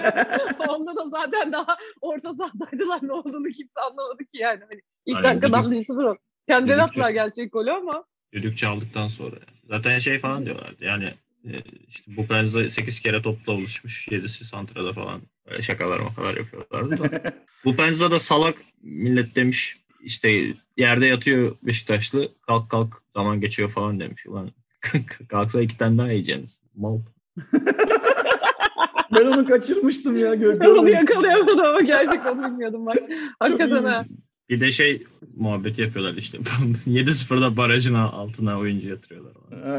Onda 0.68 0.96
da 0.96 1.08
zaten 1.10 1.52
daha 1.52 1.76
orta 2.00 2.34
sahadaydılar 2.34 2.98
ne 3.02 3.12
olduğunu 3.12 3.48
kimse 3.48 3.80
anlamadı 3.80 4.24
ki 4.24 4.38
yani. 4.38 4.60
Hani 4.70 4.80
ilk 5.06 5.16
Aynen, 5.16 5.30
dakikadan 5.42 5.72
düdük- 5.72 5.88
1-0 5.88 6.04
oldu. 6.10 6.18
Kendileri 6.48 6.82
attılar 6.82 7.10
gerçek 7.10 7.52
golü 7.52 7.70
ama 7.70 8.04
Düdük 8.32 8.58
çaldıktan 8.58 9.08
sonra. 9.08 9.36
Zaten 9.68 9.98
şey 9.98 10.18
falan 10.18 10.46
diyorlardı. 10.46 10.84
Yani 10.84 11.04
e, 11.44 11.52
işte 11.88 12.16
bu 12.16 12.26
Penza 12.26 12.68
8 12.68 13.00
kere 13.00 13.22
topla 13.22 13.56
buluşmuş. 13.56 14.08
7'si 14.08 14.44
Santra'da 14.44 14.92
falan. 14.92 15.22
Böyle 15.50 15.62
şakalar 15.62 16.00
makalar 16.00 16.36
yapıyorlardı 16.36 16.98
da. 17.12 17.32
bu 17.64 17.76
Penza 17.76 18.10
da 18.10 18.18
salak 18.18 18.58
millet 18.82 19.34
demiş. 19.36 19.76
İşte 20.02 20.54
yerde 20.76 21.06
yatıyor 21.06 21.56
Beşiktaşlı. 21.62 22.28
Kalk 22.46 22.70
kalk 22.70 23.02
zaman 23.14 23.40
geçiyor 23.40 23.70
falan 23.70 24.00
demiş. 24.00 24.26
Ulan 24.26 24.50
kalksa 25.28 25.60
iki 25.60 25.78
tane 25.78 25.98
daha 25.98 26.10
yiyeceksiniz. 26.10 26.62
Mal. 26.76 26.98
ben 29.16 29.26
onu 29.26 29.46
kaçırmıştım 29.46 30.18
ya. 30.18 30.34
Gör, 30.34 30.60
onu 30.60 30.88
yakalayamadım 30.90 31.64
ama 31.66 31.80
gerçekten 31.80 32.36
onu 32.36 32.44
bilmiyordum 32.46 32.86
bak. 32.86 32.96
Hakikaten 33.38 33.84
ha. 33.84 34.04
Bir 34.48 34.60
de 34.60 34.70
şey 34.70 35.02
muhabbeti 35.36 35.82
yapıyorlar 35.82 36.14
işte. 36.14 36.38
7-0'da 36.86 37.56
barajın 37.56 37.94
altına 37.94 38.58
oyuncu 38.58 38.88
yatırıyorlar. 38.88 39.32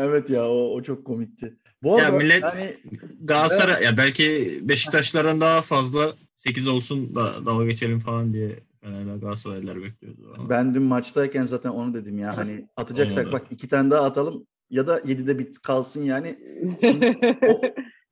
Evet 0.08 0.30
ya 0.30 0.48
o, 0.50 0.74
o 0.76 0.82
çok 0.82 1.06
komikti. 1.06 1.58
Bu 1.84 2.00
Ya 2.00 2.06
arada 2.06 2.18
millet- 2.18 2.44
yani 2.44 2.78
Galatasaray 3.22 3.84
ya 3.84 3.98
belki 3.98 4.60
Beşiktaşlardan 4.62 5.42
daha 5.42 5.62
fazla 5.62 6.14
8 6.38 6.68
olsun 6.68 7.16
da 7.16 7.46
dalga 7.46 7.66
geçelim 7.66 8.00
falan 8.00 8.34
diye 8.34 8.60
Fenerler 8.82 9.16
Galatasaraylılar 9.16 9.84
bekliyordu. 9.84 10.34
Ama 10.38 10.50
ben 10.50 10.76
dün 10.76 10.84
maçtayken 10.84 11.44
zaten 11.44 11.70
onu 11.70 11.94
dedim 11.94 12.20
ya 12.20 12.38
hani 12.38 12.66
atacaksak 12.78 13.28
Olmadı. 13.28 13.42
bak 13.42 13.52
iki 13.52 13.68
tane 13.68 13.92
daha 13.92 14.06
atalım 14.06 14.48
ya 14.70 14.88
da 14.88 15.00
7'de 15.00 15.40
bit 15.40 15.62
kalsın 15.62 16.04
yani. 16.04 16.40
O, 17.48 17.62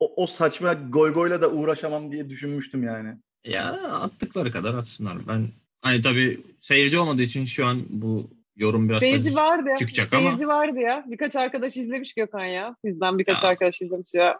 o, 0.00 0.22
o 0.22 0.26
saçma 0.26 0.72
goy 0.72 1.12
goyla 1.12 1.40
da 1.42 1.50
uğraşamam 1.50 2.12
diye 2.12 2.30
düşünmüştüm 2.30 2.82
yani. 2.82 3.14
Ya 3.44 3.64
attıkları 3.82 4.50
kadar 4.52 4.74
atsınlar. 4.74 5.16
Ben 5.28 5.48
hani 5.82 6.02
tabii 6.02 6.40
seyirci 6.60 6.98
olmadığı 6.98 7.22
için 7.22 7.44
şu 7.44 7.66
an 7.66 7.82
bu 7.88 8.30
yorum 8.56 8.88
biraz 8.88 9.00
Seyirci 9.00 9.34
vardı. 9.36 9.68
çıkacak 9.78 10.12
ama 10.12 10.22
Seyirci 10.28 10.48
vardı 10.48 10.78
ya. 10.80 11.04
Birkaç 11.06 11.36
arkadaş 11.36 11.76
izlemiş 11.76 12.14
Gökhan 12.14 12.44
ya. 12.44 12.76
Bizden 12.84 13.18
birkaç 13.18 13.42
Ya. 13.42 13.48
arkadaş 13.48 13.82
izlemiş 13.82 14.14
ya. 14.14 14.38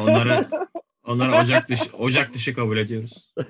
onları 0.00 0.46
onları 1.04 1.32
ocak 1.42 1.68
dışı 1.68 1.96
ocak 1.96 2.34
dışı 2.34 2.54
kabul 2.54 2.76
ediyoruz. 2.76 3.32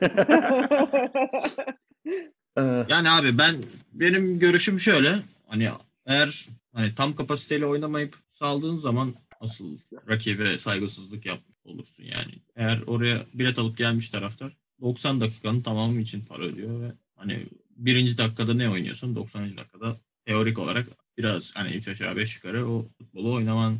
Ee, 2.58 2.84
Yani 2.88 3.10
abi 3.10 3.38
ben 3.38 3.56
benim 3.92 4.38
görüşüm 4.38 4.80
şöyle. 4.80 5.14
Hani 5.46 5.68
eğer 6.06 6.46
hani 6.72 6.94
tam 6.94 7.14
kapasiteyle 7.14 7.66
oynamayıp 7.66 8.16
saldığın 8.28 8.76
zaman 8.76 9.14
asıl 9.40 9.78
rakibe 10.08 10.58
saygısızlık 10.58 11.26
yapmış 11.26 11.56
olursun 11.64 12.04
yani. 12.04 12.32
Eğer 12.56 12.82
oraya 12.86 13.26
bilet 13.34 13.58
alıp 13.58 13.76
gelmiş 13.76 14.10
taraftar 14.10 14.56
90 14.80 15.20
dakikanın 15.20 15.62
tamamı 15.62 16.00
için 16.00 16.24
para 16.24 16.42
ödüyor 16.42 16.80
ve 16.80 16.92
hani 17.16 17.46
birinci 17.76 18.18
dakikada 18.18 18.54
ne 18.54 18.70
oynuyorsun 18.70 19.16
90. 19.16 19.56
dakikada 19.56 20.00
teorik 20.26 20.58
olarak 20.58 20.86
biraz 21.18 21.50
hani 21.54 21.70
3 21.70 21.88
aşağı 21.88 22.16
5 22.16 22.36
yukarı 22.36 22.68
o 22.70 22.88
futbolu 22.98 23.34
oynaman 23.34 23.78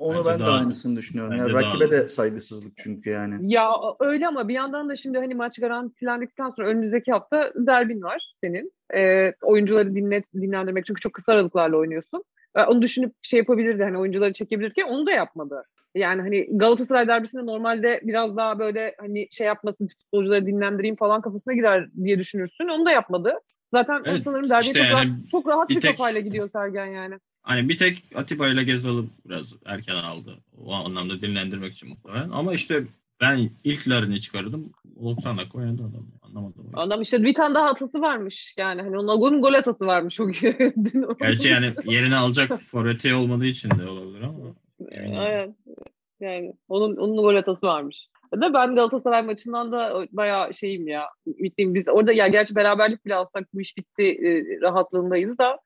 onu 0.00 0.18
Bence 0.18 0.30
ben 0.30 0.38
de 0.38 0.42
daha- 0.42 0.58
aynısını 0.58 0.96
düşünüyorum. 0.96 1.36
Ya 1.36 1.44
bence 1.44 1.54
daha- 1.54 1.62
rakibe 1.62 1.90
de 1.90 2.08
saygısızlık 2.08 2.72
çünkü 2.76 3.10
yani. 3.10 3.52
Ya 3.52 3.70
öyle 4.00 4.26
ama 4.28 4.48
bir 4.48 4.54
yandan 4.54 4.88
da 4.88 4.96
şimdi 4.96 5.18
hani 5.18 5.34
maç 5.34 5.60
garantilendikten 5.60 6.50
sonra 6.50 6.68
önümüzdeki 6.68 7.12
hafta 7.12 7.52
derbin 7.56 8.02
var 8.02 8.30
senin. 8.40 8.72
Ee, 8.94 9.32
oyuncuları 9.42 9.94
dinlet, 9.94 10.24
dinlendirmek 10.34 10.86
çünkü 10.86 11.00
çok 11.00 11.12
kısa 11.12 11.32
aralıklarla 11.32 11.76
oynuyorsun. 11.76 12.24
Ee, 12.56 12.62
onu 12.62 12.82
düşünüp 12.82 13.14
şey 13.22 13.38
yapabilirdi 13.38 13.82
hani 13.84 13.98
oyuncuları 13.98 14.32
çekebilirken 14.32 14.84
onu 14.88 15.06
da 15.06 15.10
yapmadı. 15.10 15.64
Yani 15.94 16.22
hani 16.22 16.58
Galatasaray 16.58 17.08
derbisinde 17.08 17.46
normalde 17.46 18.00
biraz 18.04 18.36
daha 18.36 18.58
böyle 18.58 18.94
hani 19.00 19.28
şey 19.30 19.46
yapmasın 19.46 19.86
futbolcuları 19.86 20.46
dinlendireyim 20.46 20.96
falan 20.96 21.20
kafasına 21.20 21.54
girer 21.54 21.88
diye 22.04 22.18
düşünürsün. 22.18 22.68
Onu 22.68 22.86
da 22.86 22.90
yapmadı. 22.90 23.32
Zaten 23.74 24.02
Evet, 24.04 24.24
sanırım 24.24 24.48
derbiye 24.50 24.72
işte 24.72 24.78
çok, 24.84 24.88
yani 24.98 25.08
rahat, 25.08 25.28
çok 25.30 25.48
rahat 25.48 25.70
bir 25.70 25.76
bir, 25.76 25.80
tek- 25.80 25.90
kafayla 25.96 26.20
gidiyor 26.20 26.48
Sergen 26.48 26.86
yani. 26.86 27.14
Hani 27.42 27.68
bir 27.68 27.76
tek 27.76 28.04
Atiba 28.14 28.48
ile 28.48 28.64
Gezal'ı 28.64 29.04
biraz 29.24 29.54
erken 29.66 29.96
aldı. 29.96 30.38
O 30.66 30.72
anlamda 30.72 31.20
dinlendirmek 31.20 31.72
için 31.72 31.88
muhtemelen. 31.88 32.30
Ama 32.30 32.54
işte 32.54 32.82
ben 33.20 33.50
ilklerini 33.64 34.20
çıkardım. 34.20 34.72
90 35.02 35.38
dakika 35.38 35.58
oynadı 35.58 35.82
adam. 35.82 36.06
Anlamadım. 36.22 36.70
Adam 36.74 37.02
işte 37.02 37.22
bir 37.22 37.34
tane 37.34 37.54
daha 37.54 37.66
hatası 37.66 38.00
varmış. 38.00 38.54
Yani 38.58 38.82
hani 38.82 38.98
onun 38.98 39.20
golün 39.20 39.42
gol 39.42 39.52
hatası 39.54 39.86
varmış 39.86 40.20
o 40.20 40.26
gün. 40.26 40.74
Gerçi 41.20 41.48
yani 41.48 41.74
yerini 41.84 42.16
alacak 42.16 42.60
forveti 42.60 43.14
olmadığı 43.14 43.46
için 43.46 43.70
de 43.70 43.88
olabilir 43.88 44.22
ama. 44.22 44.54
Yani- 44.90 45.18
Aynen. 45.18 45.56
Yani 46.20 46.52
onun 46.68 46.96
onun 46.96 47.16
gol 47.16 47.34
hatası 47.34 47.66
varmış. 47.66 48.06
Da 48.34 48.54
ben 48.54 48.74
Galatasaray 48.74 49.22
maçından 49.22 49.72
da 49.72 50.06
bayağı 50.12 50.54
şeyim 50.54 50.88
ya. 50.88 51.04
Ümitliyim. 51.26 51.74
Biz 51.74 51.88
orada 51.88 52.12
ya 52.12 52.28
gerçi 52.28 52.54
beraberlik 52.54 53.04
bile 53.04 53.14
alsak 53.14 53.48
bu 53.54 53.60
iş 53.60 53.76
bitti 53.76 54.02
e, 54.02 54.60
rahatlığındayız 54.60 55.38
da 55.38 55.58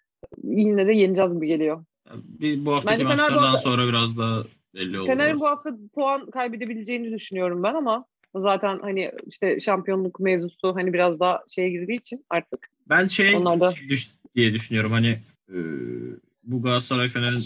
yine 0.44 0.86
de 0.86 0.92
yeneceğiz 0.92 1.34
gibi 1.34 1.46
geliyor. 1.46 1.84
Bir, 2.14 2.66
bu 2.66 2.74
haftaki 2.74 2.92
Bence 2.92 3.04
maçlardan 3.04 3.42
hafta- 3.42 3.58
sonra 3.58 3.88
biraz 3.88 4.18
daha 4.18 4.44
belli 4.74 4.98
olur. 4.98 5.06
Fener'in 5.06 5.40
bu 5.40 5.46
hafta 5.46 5.70
puan 5.94 6.30
kaybedebileceğini 6.30 7.12
düşünüyorum 7.12 7.62
ben 7.62 7.74
ama 7.74 8.04
zaten 8.36 8.78
hani 8.78 9.12
işte 9.26 9.60
şampiyonluk 9.60 10.20
mevzusu 10.20 10.74
hani 10.76 10.92
biraz 10.92 11.20
daha 11.20 11.42
şeye 11.48 11.70
girdiği 11.70 11.98
için 11.98 12.24
artık 12.30 12.68
Ben 12.88 13.06
şey 13.06 13.34
Onlar 13.36 13.60
da- 13.60 13.74
düş, 13.88 14.10
diye 14.34 14.54
düşünüyorum 14.54 14.92
hani 14.92 15.18
e, 15.48 15.56
bu 16.44 16.62
Galatasaray 16.62 17.08
Fener'in 17.08 17.36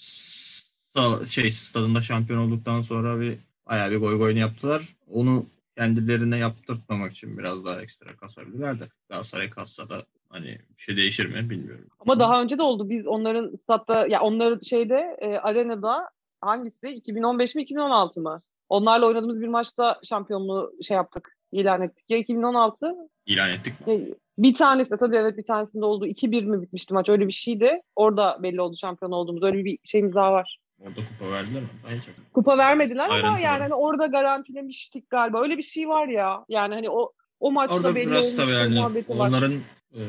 sta- 0.00 1.26
şey 1.26 1.50
stadında 1.50 2.02
şampiyon 2.02 2.38
olduktan 2.38 2.80
sonra 2.80 3.20
bir 3.20 3.38
bayağı 3.66 3.90
bir 3.90 3.96
goy 3.96 4.18
goyunu 4.18 4.38
yaptılar. 4.38 4.82
Onu 5.10 5.46
kendilerine 5.76 6.38
yaptırtmamak 6.38 7.12
için 7.12 7.38
biraz 7.38 7.64
daha 7.64 7.82
ekstra 7.82 8.16
kasabilirler 8.16 8.80
de 8.80 8.88
Galatasaray 9.08 9.50
kassa 9.50 9.88
da 9.88 10.06
hani 10.28 10.46
bir 10.46 10.82
şey 10.82 10.96
değişir 10.96 11.26
mi 11.34 11.50
bilmiyorum. 11.50 11.86
Ama 12.00 12.20
daha 12.20 12.42
önce 12.42 12.58
de 12.58 12.62
oldu. 12.62 12.88
Biz 12.90 13.06
onların 13.06 13.54
statta 13.54 14.06
ya 14.06 14.20
onların 14.20 14.60
şeyde 14.60 15.16
e, 15.20 15.36
arenada 15.38 16.08
hangisi? 16.40 16.88
2015 16.88 17.54
mi 17.54 17.62
2016 17.62 18.20
mı? 18.20 18.42
Onlarla 18.68 19.06
oynadığımız 19.06 19.40
bir 19.40 19.48
maçta 19.48 20.00
şampiyonluğu 20.04 20.72
şey 20.82 20.94
yaptık. 20.96 21.36
ilan 21.52 21.82
ettik. 21.82 22.04
Ya 22.08 22.18
2016 22.18 22.92
İlan 23.26 23.50
ettik 23.50 23.86
mi? 23.86 23.94
ya 23.94 24.00
bir 24.38 24.54
tanesi 24.54 24.90
de 24.90 24.96
tabii 24.96 25.16
evet 25.16 25.38
bir 25.38 25.44
tanesinde 25.44 25.84
oldu. 25.84 26.06
2-1 26.06 26.44
mi 26.46 26.62
bitmişti 26.62 26.94
maç? 26.94 27.08
Öyle 27.08 27.26
bir 27.26 27.32
şeydi. 27.32 27.80
Orada 27.96 28.38
belli 28.42 28.60
oldu 28.60 28.76
şampiyon 28.76 29.12
olduğumuz. 29.12 29.42
Öyle 29.42 29.64
bir 29.64 29.78
şeyimiz 29.84 30.14
daha 30.14 30.32
var. 30.32 30.58
Orada 30.80 31.00
kupa 31.08 31.30
verdiler 31.32 31.62
mi? 31.62 31.68
Hiç 31.90 32.02
Kupa 32.32 32.58
vermediler 32.58 33.04
ama 33.04 33.14
Ayrıntılı. 33.14 33.40
yani 33.44 33.58
hani 33.62 33.74
orada 33.74 34.06
garantilemiştik 34.06 35.10
galiba. 35.10 35.42
Öyle 35.42 35.56
bir 35.56 35.62
şey 35.62 35.88
var 35.88 36.08
ya. 36.08 36.44
Yani 36.48 36.74
hani 36.74 36.90
o 36.90 37.12
o 37.40 37.52
maçta 37.52 37.76
Orada 37.76 37.94
belli 37.94 38.16
olmuş 38.18 38.52
yani 38.52 38.74
muhabbeti 38.74 39.18
var. 39.18 39.28
onların 39.28 39.60
e, 39.94 40.00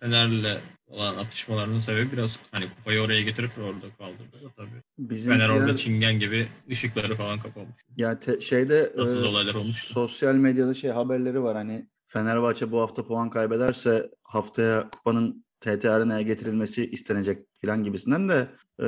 Fener'le 0.00 0.60
olan 0.88 1.16
atışmalarının 1.16 1.78
sebebi 1.78 2.12
biraz 2.12 2.38
hani 2.52 2.64
kupayı 2.76 3.00
oraya 3.00 3.22
getirip 3.22 3.50
orada 3.58 3.86
kaldırdı 3.98 4.44
da 4.44 4.50
tabii. 4.56 4.82
Bizim 4.98 5.32
Fener 5.32 5.48
orada 5.48 5.76
çingen 5.76 6.18
gibi 6.20 6.48
ışıkları 6.70 7.14
falan 7.14 7.40
kapamış. 7.40 7.76
ya 7.96 8.18
te- 8.20 8.40
şeyde 8.40 8.92
Tatsız 8.96 9.22
e, 9.22 9.26
olaylar 9.26 9.54
olmuş. 9.54 9.84
sosyal 9.84 10.34
medyada 10.34 10.74
şey 10.74 10.90
haberleri 10.90 11.42
var 11.42 11.56
hani 11.56 11.86
Fenerbahçe 12.08 12.72
bu 12.72 12.80
hafta 12.80 13.04
puan 13.06 13.30
kaybederse 13.30 14.10
haftaya 14.22 14.90
kupanın 14.90 15.40
TT 15.60 15.84
Arena'ya 15.84 16.22
getirilmesi 16.22 16.90
istenecek 16.90 17.38
falan 17.64 17.84
gibisinden 17.84 18.28
de 18.28 18.48
e, 18.80 18.86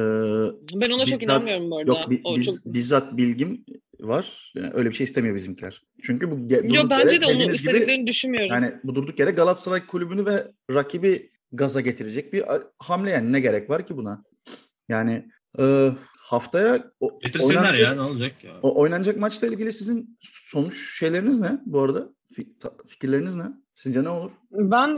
Ben 0.80 0.90
ona 0.90 1.06
çok 1.06 1.20
bizzat- 1.20 1.24
inanmıyorum 1.24 1.70
bu 1.70 1.78
arada. 1.78 1.90
Yok 1.90 2.10
bi- 2.10 2.20
o 2.24 2.36
biz, 2.36 2.46
çok... 2.46 2.54
bizzat 2.74 3.16
bilgim 3.16 3.64
var. 4.08 4.52
Yani 4.56 4.70
öyle 4.74 4.90
bir 4.90 4.94
şey 4.94 5.04
istemiyor 5.04 5.34
bizimkiler. 5.36 5.82
Çünkü 6.02 6.30
bu 6.30 6.34
ge- 6.34 6.76
Yo 6.76 6.90
bence 6.90 7.14
yere 7.14 7.20
de 7.20 7.26
onu 7.26 7.42
gibi- 7.44 7.54
istediklerini 7.54 8.06
düşünmüyorum. 8.06 8.50
Yani 8.50 8.74
bu 8.84 8.94
durduk 8.94 9.18
yere 9.18 9.30
Galatasaray 9.30 9.86
kulübünü 9.86 10.26
ve 10.26 10.46
rakibi 10.70 11.30
gaza 11.52 11.80
getirecek 11.80 12.32
bir 12.32 12.44
hamle 12.78 13.10
yani 13.10 13.32
ne 13.32 13.40
gerek 13.40 13.70
var 13.70 13.86
ki 13.86 13.96
buna? 13.96 14.24
Yani 14.88 15.28
e, 15.60 15.90
haftaya 16.18 16.84
o, 17.00 17.18
Getirsinler 17.24 17.56
oynanacak, 17.56 17.80
ya 17.80 17.94
ne 17.94 18.00
olacak 18.00 18.44
ya. 18.44 18.52
o- 18.62 18.80
oynanacak 18.80 19.16
maçla 19.18 19.46
ilgili 19.46 19.72
sizin 19.72 20.18
sonuç 20.20 20.98
şeyleriniz 20.98 21.40
ne 21.40 21.60
bu 21.66 21.80
arada? 21.80 22.08
Fikirleriniz 22.88 23.36
ne? 23.36 23.44
Sizce 23.74 24.04
ne 24.04 24.08
olur? 24.08 24.30
Ben 24.50 24.96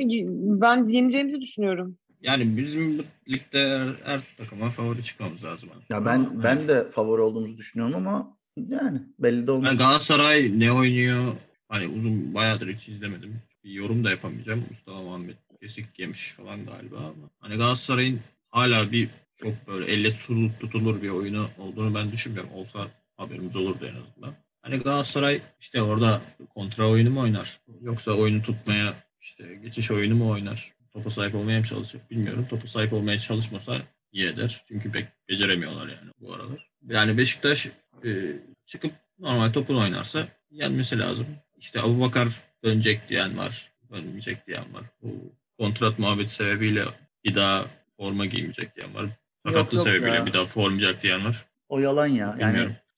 ben 0.60 0.88
yeneceğimizi 0.88 1.40
düşünüyorum. 1.40 1.96
yani 2.22 2.56
bizim 2.56 2.98
ligde 3.28 3.78
her, 3.78 3.94
her 4.04 4.20
takıma 4.38 4.70
favori 4.70 5.02
çıkmamız 5.02 5.44
lazım. 5.44 5.68
Ya 5.90 6.04
ben 6.06 6.42
ben 6.44 6.68
de 6.68 6.90
favori 6.90 7.20
olduğumuzu 7.20 7.56
düşünüyorum 7.56 7.94
ama 7.96 8.36
yani 8.56 9.02
belli 9.18 9.46
de 9.46 9.50
olmaz. 9.50 9.66
Yani 9.66 9.78
Galatasaray 9.78 10.60
ne 10.60 10.72
oynuyor? 10.72 11.36
Hani 11.68 11.88
uzun 11.88 12.34
bayağıdır 12.34 12.74
hiç 12.74 12.88
izlemedim. 12.88 13.42
Bir 13.64 13.70
yorum 13.70 14.04
da 14.04 14.10
yapamayacağım. 14.10 14.64
Mustafa 14.70 15.02
Muhammed 15.02 15.36
kesik 15.60 15.98
yemiş 15.98 16.32
falan 16.32 16.66
galiba 16.66 16.96
ama. 16.96 17.30
Hani 17.38 17.56
Galatasaray'ın 17.56 18.20
hala 18.48 18.92
bir 18.92 19.08
çok 19.36 19.66
böyle 19.66 19.92
elle 19.92 20.10
tutulur, 20.10 20.50
tutulur 20.60 21.02
bir 21.02 21.08
oyunu 21.08 21.48
olduğunu 21.58 21.94
ben 21.94 22.12
düşünmüyorum. 22.12 22.52
Olsa 22.52 22.86
haberimiz 23.16 23.56
olurdu 23.56 23.86
en 23.86 23.94
azından. 23.94 24.34
Hani 24.62 24.76
Galatasaray 24.76 25.40
işte 25.60 25.82
orada 25.82 26.20
kontra 26.54 26.88
oyunu 26.88 27.10
mu 27.10 27.20
oynar? 27.20 27.60
Yoksa 27.80 28.12
oyunu 28.12 28.42
tutmaya 28.42 28.94
işte 29.20 29.58
geçiş 29.62 29.90
oyunu 29.90 30.14
mu 30.14 30.30
oynar? 30.30 30.72
Topa 30.92 31.10
sahip 31.10 31.34
olmaya 31.34 31.58
mı 31.58 31.66
çalışacak 31.66 32.10
bilmiyorum. 32.10 32.46
Topa 32.50 32.66
sahip 32.66 32.92
olmaya 32.92 33.18
çalışmasa 33.18 33.76
iyi 34.12 34.26
eder. 34.26 34.64
Çünkü 34.68 34.92
pek 34.92 35.06
beceremiyorlar 35.28 35.88
yani 35.88 36.10
bu 36.20 36.34
aralar. 36.34 36.69
Yani 36.88 37.18
Beşiktaş 37.18 37.66
e, 38.04 38.10
çıkıp 38.66 38.92
normal 39.18 39.52
topunu 39.52 39.80
oynarsa 39.80 40.26
yenmesi 40.50 40.98
lazım. 40.98 41.26
İşte 41.58 41.80
Abu 41.80 42.00
Bakar 42.00 42.28
dönecek 42.64 43.08
diyen 43.08 43.38
var. 43.38 43.72
Dönmeyecek 43.92 44.46
diyen 44.46 44.74
var. 44.74 44.84
Bu 45.02 45.08
kontrat 45.58 45.98
muhabbeti 45.98 46.34
sebebiyle 46.34 46.84
bir 47.24 47.34
daha 47.34 47.64
forma 47.96 48.26
giymeyecek 48.26 48.76
diyen 48.76 48.94
var. 48.94 49.06
Sakatlığı 49.46 49.76
yok 49.76 49.86
sebebiyle 49.86 50.14
ya. 50.14 50.26
bir 50.26 50.32
daha 50.32 50.46
formayacak 50.46 51.02
diyen 51.02 51.24
var. 51.24 51.46
O 51.68 51.78
yalan 51.78 52.06
ya. 52.06 52.36
Yani 52.38 52.54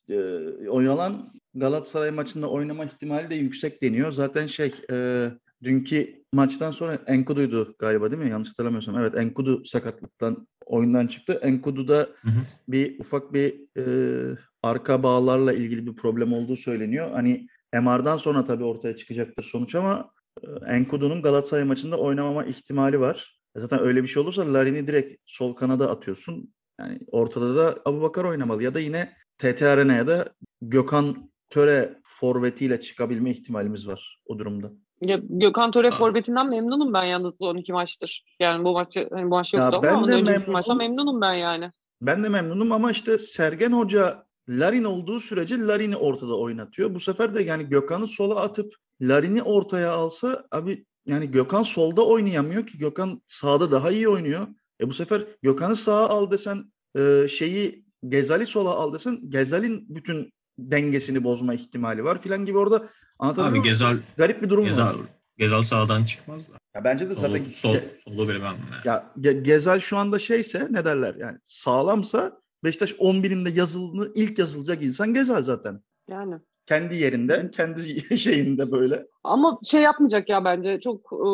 Bilmiyorum. 0.08 0.64
e, 0.64 0.68
o 0.68 0.80
yalan 0.80 1.32
Galatasaray 1.54 2.10
maçında 2.10 2.50
oynama 2.50 2.84
ihtimali 2.84 3.30
de 3.30 3.34
yüksek 3.34 3.82
deniyor. 3.82 4.12
Zaten 4.12 4.46
şey 4.46 4.74
e, 4.90 5.28
dünkü 5.64 6.24
maçtan 6.32 6.70
sonra 6.70 6.94
Enkudu'ydu 7.06 7.74
galiba 7.78 8.10
değil 8.10 8.22
mi? 8.22 8.30
Yanlış 8.30 8.48
hatırlamıyorsam. 8.48 8.98
Evet 8.98 9.14
Enkudu 9.16 9.64
sakatlıktan 9.64 10.46
oyundan 10.66 11.06
çıktı. 11.06 11.38
Enkudu'da 11.42 11.96
Hı 11.96 12.28
hı. 12.28 12.40
bir 12.68 13.00
ufak 13.00 13.32
bir 13.32 13.60
e, 13.78 14.36
arka 14.62 15.02
bağlarla 15.02 15.52
ilgili 15.52 15.86
bir 15.86 15.96
problem 15.96 16.32
olduğu 16.32 16.56
söyleniyor. 16.56 17.10
Hani 17.10 17.48
MR'dan 17.74 18.16
sonra 18.16 18.44
tabii 18.44 18.64
ortaya 18.64 18.96
çıkacaktır 18.96 19.42
sonuç 19.42 19.74
ama 19.74 20.10
e, 20.42 20.46
Enkudu'nun 20.66 21.22
Galatasaray 21.22 21.64
maçında 21.64 21.96
oynamama 21.96 22.44
ihtimali 22.44 23.00
var. 23.00 23.40
E 23.56 23.60
Zaten 23.60 23.80
öyle 23.80 24.02
bir 24.02 24.08
şey 24.08 24.22
olursa 24.22 24.52
Larin'i 24.54 24.86
direkt 24.86 25.12
sol 25.26 25.54
kanada 25.54 25.90
atıyorsun. 25.90 26.54
Yani 26.80 26.98
ortada 27.06 27.56
da 27.56 27.80
Abubakar 27.84 28.24
oynamalı 28.24 28.62
ya 28.62 28.74
da 28.74 28.80
yine 28.80 29.12
TT 29.38 29.62
Arena'ya 29.62 30.06
da 30.06 30.34
Gökhan 30.62 31.32
Töre 31.50 31.98
forvetiyle 32.04 32.80
çıkabilme 32.80 33.30
ihtimalimiz 33.30 33.88
var 33.88 34.22
o 34.26 34.38
durumda. 34.38 34.72
Ya, 35.02 35.20
Gökhan 35.28 35.70
Töre 35.70 35.90
forvetinden 35.90 36.48
memnunum 36.48 36.92
ben 36.92 37.04
yalnız 37.04 37.34
12 37.40 37.72
maçtır. 37.72 38.24
Yani 38.40 38.64
bu 38.64 38.72
maçı 38.72 39.08
hani 39.12 39.24
bu 39.24 39.28
maç 39.28 39.54
Ya 39.54 39.64
yoktu 39.64 39.80
ben 39.82 39.88
ama 39.88 40.02
ondan 40.02 40.14
önceki 40.14 40.30
memnunum. 40.30 40.52
maçta 40.52 40.74
memnunum 40.74 41.20
ben 41.20 41.34
yani. 41.34 41.70
Ben 42.02 42.24
de 42.24 42.28
memnunum 42.28 42.72
ama 42.72 42.90
işte 42.90 43.18
Sergen 43.18 43.72
Hoca 43.72 44.24
Larin 44.48 44.84
olduğu 44.84 45.20
sürece 45.20 45.58
Larin'i 45.58 45.96
ortada 45.96 46.38
oynatıyor. 46.38 46.94
Bu 46.94 47.00
sefer 47.00 47.34
de 47.34 47.42
yani 47.42 47.68
Gökhan'ı 47.68 48.06
sola 48.06 48.40
atıp 48.40 48.74
Larin'i 49.00 49.42
ortaya 49.42 49.92
alsa 49.92 50.44
abi 50.50 50.84
yani 51.06 51.30
Gökhan 51.30 51.62
solda 51.62 52.06
oynayamıyor 52.06 52.66
ki 52.66 52.78
Gökhan 52.78 53.22
sağda 53.26 53.70
daha 53.70 53.90
iyi 53.90 54.08
oynuyor. 54.08 54.46
E 54.80 54.88
bu 54.88 54.92
sefer 54.92 55.22
Gökhan'ı 55.42 55.76
sağa 55.76 56.08
al 56.08 56.30
desen 56.30 56.72
e, 56.98 57.28
şeyi 57.28 57.84
Gezali 58.08 58.46
sola 58.46 58.70
al 58.70 58.94
desen 58.94 59.30
Gezal'in 59.30 59.86
bütün 59.88 60.32
dengesini 60.70 61.24
bozma 61.24 61.54
ihtimali 61.54 62.04
var 62.04 62.22
filan 62.22 62.44
gibi 62.46 62.58
orada 62.58 62.88
anlatabiliyor 63.18 63.62
Abi? 63.62 63.68
Gezal, 63.68 63.96
Garip 64.16 64.42
bir 64.42 64.50
durum 64.50 64.64
var. 64.64 64.68
Gezal, 64.70 64.94
Gezal 65.38 65.62
sağdan 65.62 66.04
çıkmaz 66.04 66.48
da. 66.48 66.52
Ya 66.74 66.84
bence 66.84 67.10
de 67.10 67.14
zaten 67.14 67.44
sol, 67.44 67.76
solu 68.04 68.28
bilmem 68.28 68.44
yani. 68.44 68.82
ya 68.84 69.12
Ge- 69.20 69.42
Gezal 69.42 69.80
şu 69.80 69.96
anda 69.96 70.18
şeyse 70.18 70.68
ne 70.70 70.84
derler 70.84 71.14
yani 71.14 71.38
sağlamsa 71.44 72.42
Beşiktaş 72.64 72.92
11'inde 72.92 73.50
yazılı 73.58 74.12
ilk 74.14 74.38
yazılacak 74.38 74.82
insan 74.82 75.14
Gezal 75.14 75.42
zaten. 75.42 75.80
Yani. 76.08 76.34
Kendi 76.66 76.96
yerinde, 76.96 77.50
kendi 77.50 78.16
şeyinde 78.18 78.72
böyle. 78.72 79.06
Ama 79.24 79.58
şey 79.64 79.82
yapmayacak 79.82 80.28
ya 80.28 80.44
bence 80.44 80.80
çok 80.80 81.12
e, 81.12 81.28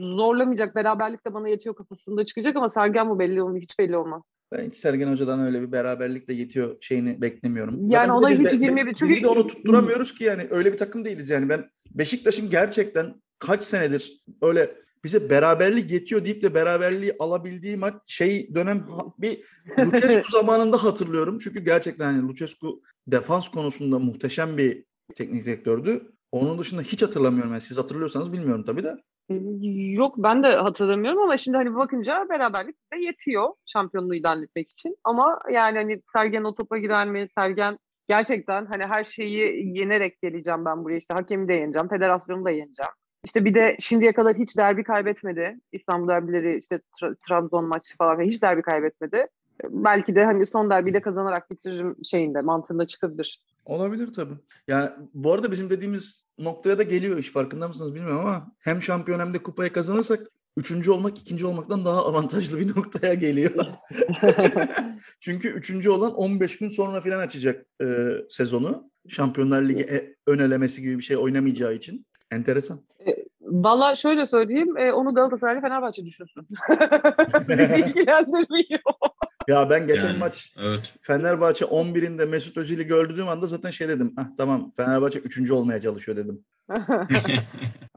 zorlamayacak. 0.00 0.74
Beraberlik 0.74 1.26
de 1.26 1.34
bana 1.34 1.48
yetiyor 1.48 1.74
kafasında 1.74 2.24
çıkacak 2.26 2.56
ama 2.56 2.68
Sergen 2.68 3.10
bu 3.10 3.18
belli 3.18 3.42
olmuyor. 3.42 3.62
Hiç 3.62 3.78
belli 3.78 3.96
olmaz. 3.96 4.22
Ben 4.52 4.66
hiç 4.66 4.76
Sergen 4.76 5.12
Hoca'dan 5.12 5.40
öyle 5.40 5.62
bir 5.62 5.72
beraberlikle 5.72 6.34
yetiyor 6.34 6.76
şeyini 6.80 7.20
beklemiyorum. 7.20 7.74
Yani 7.74 7.90
Zaten 7.90 8.08
olaya 8.08 8.38
biz 8.38 8.52
hiç 8.52 8.60
girmeyebilir. 8.60 8.92
Biz 8.92 8.98
Çünkü- 8.98 9.14
bir 9.16 9.22
de 9.22 9.28
onu 9.28 9.46
tutturamıyoruz 9.46 10.14
ki 10.14 10.24
yani 10.24 10.46
öyle 10.50 10.72
bir 10.72 10.78
takım 10.78 11.04
değiliz 11.04 11.30
yani. 11.30 11.48
Ben 11.48 11.70
Beşiktaş'ın 11.90 12.50
gerçekten 12.50 13.14
kaç 13.38 13.62
senedir 13.62 14.22
öyle 14.42 14.74
bize 15.04 15.30
beraberlik 15.30 15.90
yetiyor 15.90 16.24
deyip 16.24 16.42
de 16.42 16.54
beraberliği 16.54 17.16
alabildiği 17.18 17.76
maç 17.76 17.94
şey 18.06 18.54
dönem 18.54 18.86
bir 19.18 19.44
Lucescu 19.78 20.30
zamanında 20.32 20.84
hatırlıyorum. 20.84 21.38
Çünkü 21.38 21.60
gerçekten 21.60 22.04
hani 22.04 22.28
Lucescu 22.28 22.82
defans 23.06 23.48
konusunda 23.48 23.98
muhteşem 23.98 24.58
bir 24.58 24.84
teknik 25.14 25.46
direktördü. 25.46 26.12
Onun 26.32 26.58
dışında 26.58 26.82
hiç 26.82 27.02
hatırlamıyorum. 27.02 27.52
Yani 27.52 27.60
siz 27.60 27.78
hatırlıyorsanız 27.78 28.32
bilmiyorum 28.32 28.64
tabii 28.64 28.84
de. 28.84 28.96
Yok 29.30 30.14
ben 30.18 30.42
de 30.42 30.48
hatırlamıyorum 30.52 31.22
ama 31.22 31.36
şimdi 31.36 31.56
hani 31.56 31.74
bakınca 31.74 32.26
beraberlik 32.28 32.76
bize 32.84 33.04
yetiyor 33.04 33.48
şampiyonluğu 33.66 34.14
ilan 34.14 34.42
etmek 34.42 34.70
için. 34.70 34.96
Ama 35.04 35.38
yani 35.50 35.78
hani 35.78 36.02
Sergen 36.16 36.44
o 36.44 36.54
topa 36.54 36.78
girer 36.78 37.06
mi? 37.06 37.28
Sergen 37.38 37.78
gerçekten 38.08 38.66
hani 38.66 38.84
her 38.84 39.04
şeyi 39.04 39.68
yenerek 39.78 40.22
geleceğim 40.22 40.64
ben 40.64 40.84
buraya. 40.84 40.96
İşte 40.96 41.14
hakemi 41.14 41.48
de 41.48 41.54
yeneceğim, 41.54 41.88
federasyonu 41.88 42.44
da 42.44 42.50
yeneceğim. 42.50 42.92
İşte 43.24 43.44
bir 43.44 43.54
de 43.54 43.76
şimdiye 43.80 44.12
kadar 44.12 44.36
hiç 44.36 44.56
derbi 44.56 44.84
kaybetmedi. 44.84 45.58
İstanbul 45.72 46.08
derbileri 46.08 46.58
işte 46.58 46.80
Tra- 47.00 47.14
Trabzon 47.28 47.64
maçı 47.64 47.96
falan 47.96 48.20
hiç 48.20 48.42
derbi 48.42 48.62
kaybetmedi. 48.62 49.26
Belki 49.70 50.14
de 50.14 50.24
hani 50.24 50.46
son 50.46 50.70
derbiyi 50.70 50.94
de 50.94 51.00
kazanarak 51.00 51.50
bitiririm 51.50 51.96
şeyinde 52.04 52.40
mantığında 52.40 52.86
çıkabilir. 52.86 53.42
Olabilir 53.64 54.12
tabii. 54.12 54.34
Yani 54.68 54.90
bu 55.14 55.32
arada 55.32 55.50
bizim 55.50 55.70
dediğimiz 55.70 56.24
noktaya 56.38 56.78
da 56.78 56.82
geliyor 56.82 57.18
iş 57.18 57.32
farkında 57.32 57.68
mısınız 57.68 57.94
bilmiyorum 57.94 58.20
ama 58.20 58.52
hem 58.58 58.82
şampiyon 58.82 59.20
hem 59.20 59.34
de 59.34 59.38
kupayı 59.38 59.72
kazanırsak 59.72 60.26
üçüncü 60.56 60.90
olmak 60.90 61.18
ikinci 61.18 61.46
olmaktan 61.46 61.84
daha 61.84 62.06
avantajlı 62.06 62.58
bir 62.58 62.68
noktaya 62.76 63.14
geliyor. 63.14 63.66
Çünkü 65.20 65.48
üçüncü 65.48 65.90
olan 65.90 66.14
15 66.14 66.58
gün 66.58 66.68
sonra 66.68 67.00
falan 67.00 67.18
açacak 67.18 67.66
e, 67.82 67.86
sezonu. 68.28 68.90
Şampiyonlar 69.08 69.62
Ligi 69.62 69.82
e, 69.82 70.16
ön 70.26 70.38
elemesi 70.38 70.82
gibi 70.82 70.98
bir 70.98 71.02
şey 71.02 71.16
oynamayacağı 71.16 71.74
için. 71.74 72.06
Enteresan. 72.30 72.80
Valla 73.50 73.96
şöyle 73.96 74.26
söyleyeyim, 74.26 74.76
e, 74.76 74.92
onu 74.92 75.14
Galatasaray'la 75.14 75.60
Fenerbahçe 75.60 76.04
düşünsün. 76.04 76.48
Beni 77.48 77.88
ilgilendirmiyor. 77.88 78.80
Ya 79.50 79.70
ben 79.70 79.86
geçen 79.86 80.08
Yani, 80.08 80.18
maç 80.18 80.52
Evet. 80.58 80.94
Fenerbahçe 81.00 81.64
11'inde 81.64 82.26
Mesut 82.26 82.56
Özil'i 82.56 82.86
gördüğüm 82.86 83.28
anda 83.28 83.46
zaten 83.46 83.70
şey 83.70 83.88
dedim. 83.88 84.14
Ah 84.16 84.26
tamam 84.36 84.72
Fenerbahçe 84.76 85.18
üçüncü 85.18 85.52
olmaya 85.52 85.80
çalışıyor 85.80 86.16
dedim. 86.16 86.44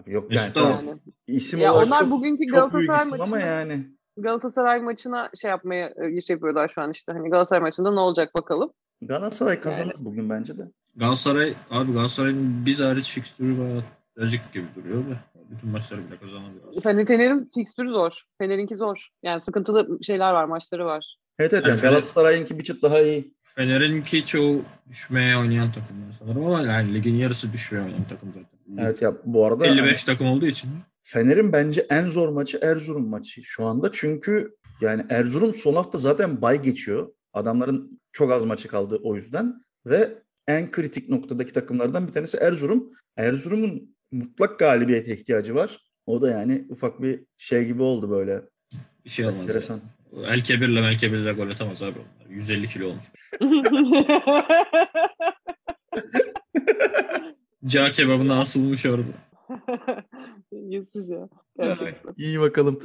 Yok 0.08 0.34
yani 0.34 0.46
Mesut 0.46 0.54
tamam. 0.54 0.86
yani. 0.88 1.00
İsim 1.28 1.60
Ya 1.60 1.74
olarak 1.74 1.88
onlar 1.88 2.00
çok, 2.00 2.12
bugünkü 2.12 2.48
çok 2.48 2.74
büyük 2.74 2.90
Galatasaray 2.90 3.08
isim 3.08 3.18
maçına, 3.18 3.38
ama 3.38 3.46
yani. 3.46 3.88
Galatasaray 4.18 4.82
maçına 4.82 5.30
şey 5.42 5.50
yapmaya 5.50 5.94
iş 6.10 6.30
yapıyorlar 6.30 6.68
şu 6.68 6.82
an 6.82 6.92
işte. 6.92 7.12
Hani 7.12 7.30
Galatasaray 7.30 7.62
maçında 7.62 7.92
ne 7.92 8.00
olacak 8.00 8.36
bakalım. 8.36 8.74
Galatasaray 9.02 9.60
kazanır 9.60 9.96
bugün 10.00 10.30
bence 10.30 10.58
de. 10.58 10.62
Galatasaray, 10.96 11.54
abi 11.70 11.94
Galatasaray'ın 11.94 12.66
biz 12.66 12.80
hariç 12.80 13.14
fikstürü 13.14 13.60
bayağı 13.60 13.84
trajik 14.18 14.54
gibi 14.54 14.66
duruyor 14.76 15.04
da. 15.10 15.16
Bütün 15.50 15.70
maçları 15.70 16.08
bile 16.08 16.18
kazanabilir. 16.18 16.82
Fener, 16.82 17.06
Fener'in 17.06 17.52
fikstürü 17.56 17.92
zor. 17.92 18.24
Fener'inki 18.38 18.76
zor. 18.76 19.10
Yani 19.24 19.42
sıkıntılı 19.42 20.04
şeyler 20.04 20.34
var, 20.34 20.46
maçları 20.46 20.86
var. 20.86 21.18
Evet 21.40 21.54
evet 21.54 21.64
Yani 21.64 21.70
yani 21.70 21.80
Fener- 21.80 21.90
Galatasaray'ınki 21.90 22.60
bir 22.60 22.64
çıt 22.64 22.82
daha 22.82 23.02
iyi. 23.02 23.34
Fener'inki 23.56 24.26
çoğu 24.26 24.62
düşmeye 24.90 25.38
oynayan 25.38 25.72
takımlar 25.72 26.16
sanırım 26.20 26.46
ama 26.46 26.62
yani 26.62 26.94
ligin 26.94 27.16
yarısı 27.16 27.54
düşmeye 27.54 27.84
oynayan 27.84 28.08
takım 28.08 28.30
zaten. 28.34 28.84
Evet 28.84 29.02
ya 29.02 29.14
bu 29.26 29.46
arada 29.46 29.66
55 29.68 30.04
takım 30.04 30.28
olduğu 30.28 30.46
için 30.46 30.70
Fener'in 31.04 31.54
bence 31.54 31.88
en 31.90 32.06
zor 32.06 32.30
maçı 32.30 32.60
Erzurum 32.62 33.08
maçı 33.10 33.44
şu 33.44 33.66
anda. 33.66 33.92
Çünkü 33.92 34.56
yani 34.82 35.06
Erzurum 35.10 35.54
son 35.54 35.74
hafta 35.76 35.98
zaten 35.98 36.42
bay 36.42 36.62
geçiyor. 36.62 37.08
Adamların 37.34 38.00
çok 38.12 38.32
az 38.32 38.44
maçı 38.46 38.68
kaldı 38.68 39.00
o 39.04 39.16
yüzden. 39.16 39.64
Ve 39.86 40.10
en 40.48 40.72
kritik 40.72 41.10
noktadaki 41.10 41.54
takımlardan 41.54 42.08
bir 42.08 42.14
tanesi 42.14 42.38
Erzurum. 42.38 42.92
Erzurum'un 43.18 43.96
mutlak 44.12 44.60
galibiyete 44.60 45.16
ihtiyacı 45.16 45.56
var. 45.56 45.78
O 46.06 46.22
da 46.22 46.30
yani 46.32 46.66
ufak 46.70 47.02
bir 47.02 47.24
şey 47.38 47.66
gibi 47.66 47.82
oldu 47.82 48.10
böyle. 48.10 48.42
bir 49.06 49.10
şey 49.10 49.26
olmaz. 49.26 49.42
Enteresan. 49.42 49.74
Yani. 49.74 49.84
El 50.22 50.42
Kebir'le 50.42 50.82
Mel 50.82 50.98
Kebir'le 50.98 51.34
gol 51.34 51.48
atamaz 51.48 51.84
abi 51.84 52.00
onlar. 52.00 52.30
150 52.30 52.70
kilo 52.70 52.88
olmuş. 52.88 53.06
Cağ 57.66 57.92
kebabına 57.92 58.40
asılmış 58.40 58.86
orada. 58.86 59.12
Yüzsüz 60.52 61.10
ya. 61.10 61.30
Gerçekten. 61.58 62.14
İyi 62.18 62.40
bakalım. 62.40 62.80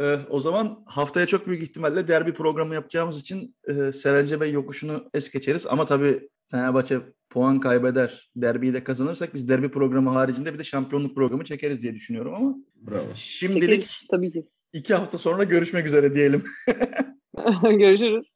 Ee, 0.00 0.16
o 0.30 0.40
zaman 0.40 0.82
haftaya 0.86 1.26
çok 1.26 1.46
büyük 1.46 1.62
ihtimalle 1.62 2.08
derbi 2.08 2.34
programı 2.34 2.74
yapacağımız 2.74 3.20
için 3.20 3.56
e, 3.68 3.92
Serence 3.92 4.40
Bey 4.40 4.52
yokuşunu 4.52 5.10
es 5.14 5.30
geçeriz. 5.30 5.66
Ama 5.66 5.86
tabii 5.86 6.28
Fenerbahçe 6.50 7.00
puan 7.30 7.60
kaybeder, 7.60 8.30
derbiyi 8.36 8.74
de 8.74 8.84
kazanırsak 8.84 9.34
biz 9.34 9.48
derbi 9.48 9.70
programı 9.70 10.10
haricinde 10.10 10.54
bir 10.54 10.58
de 10.58 10.64
şampiyonluk 10.64 11.14
programı 11.14 11.44
çekeriz 11.44 11.82
diye 11.82 11.94
düşünüyorum 11.94 12.34
ama 12.34 12.56
Bravo. 12.76 13.14
şimdilik 13.14 13.62
Çekeriz, 13.62 14.02
tabii 14.10 14.32
ki. 14.32 14.46
İki 14.72 14.94
hafta 14.94 15.18
sonra 15.18 15.44
görüşmek 15.44 15.86
üzere 15.86 16.14
diyelim. 16.14 16.44
Görüşürüz. 17.62 18.32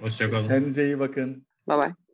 Hoşçakalın. 0.00 0.48
Kendinize 0.48 0.84
iyi 0.84 0.98
bakın. 0.98 1.46
Bye 1.68 1.78
bye. 1.78 2.07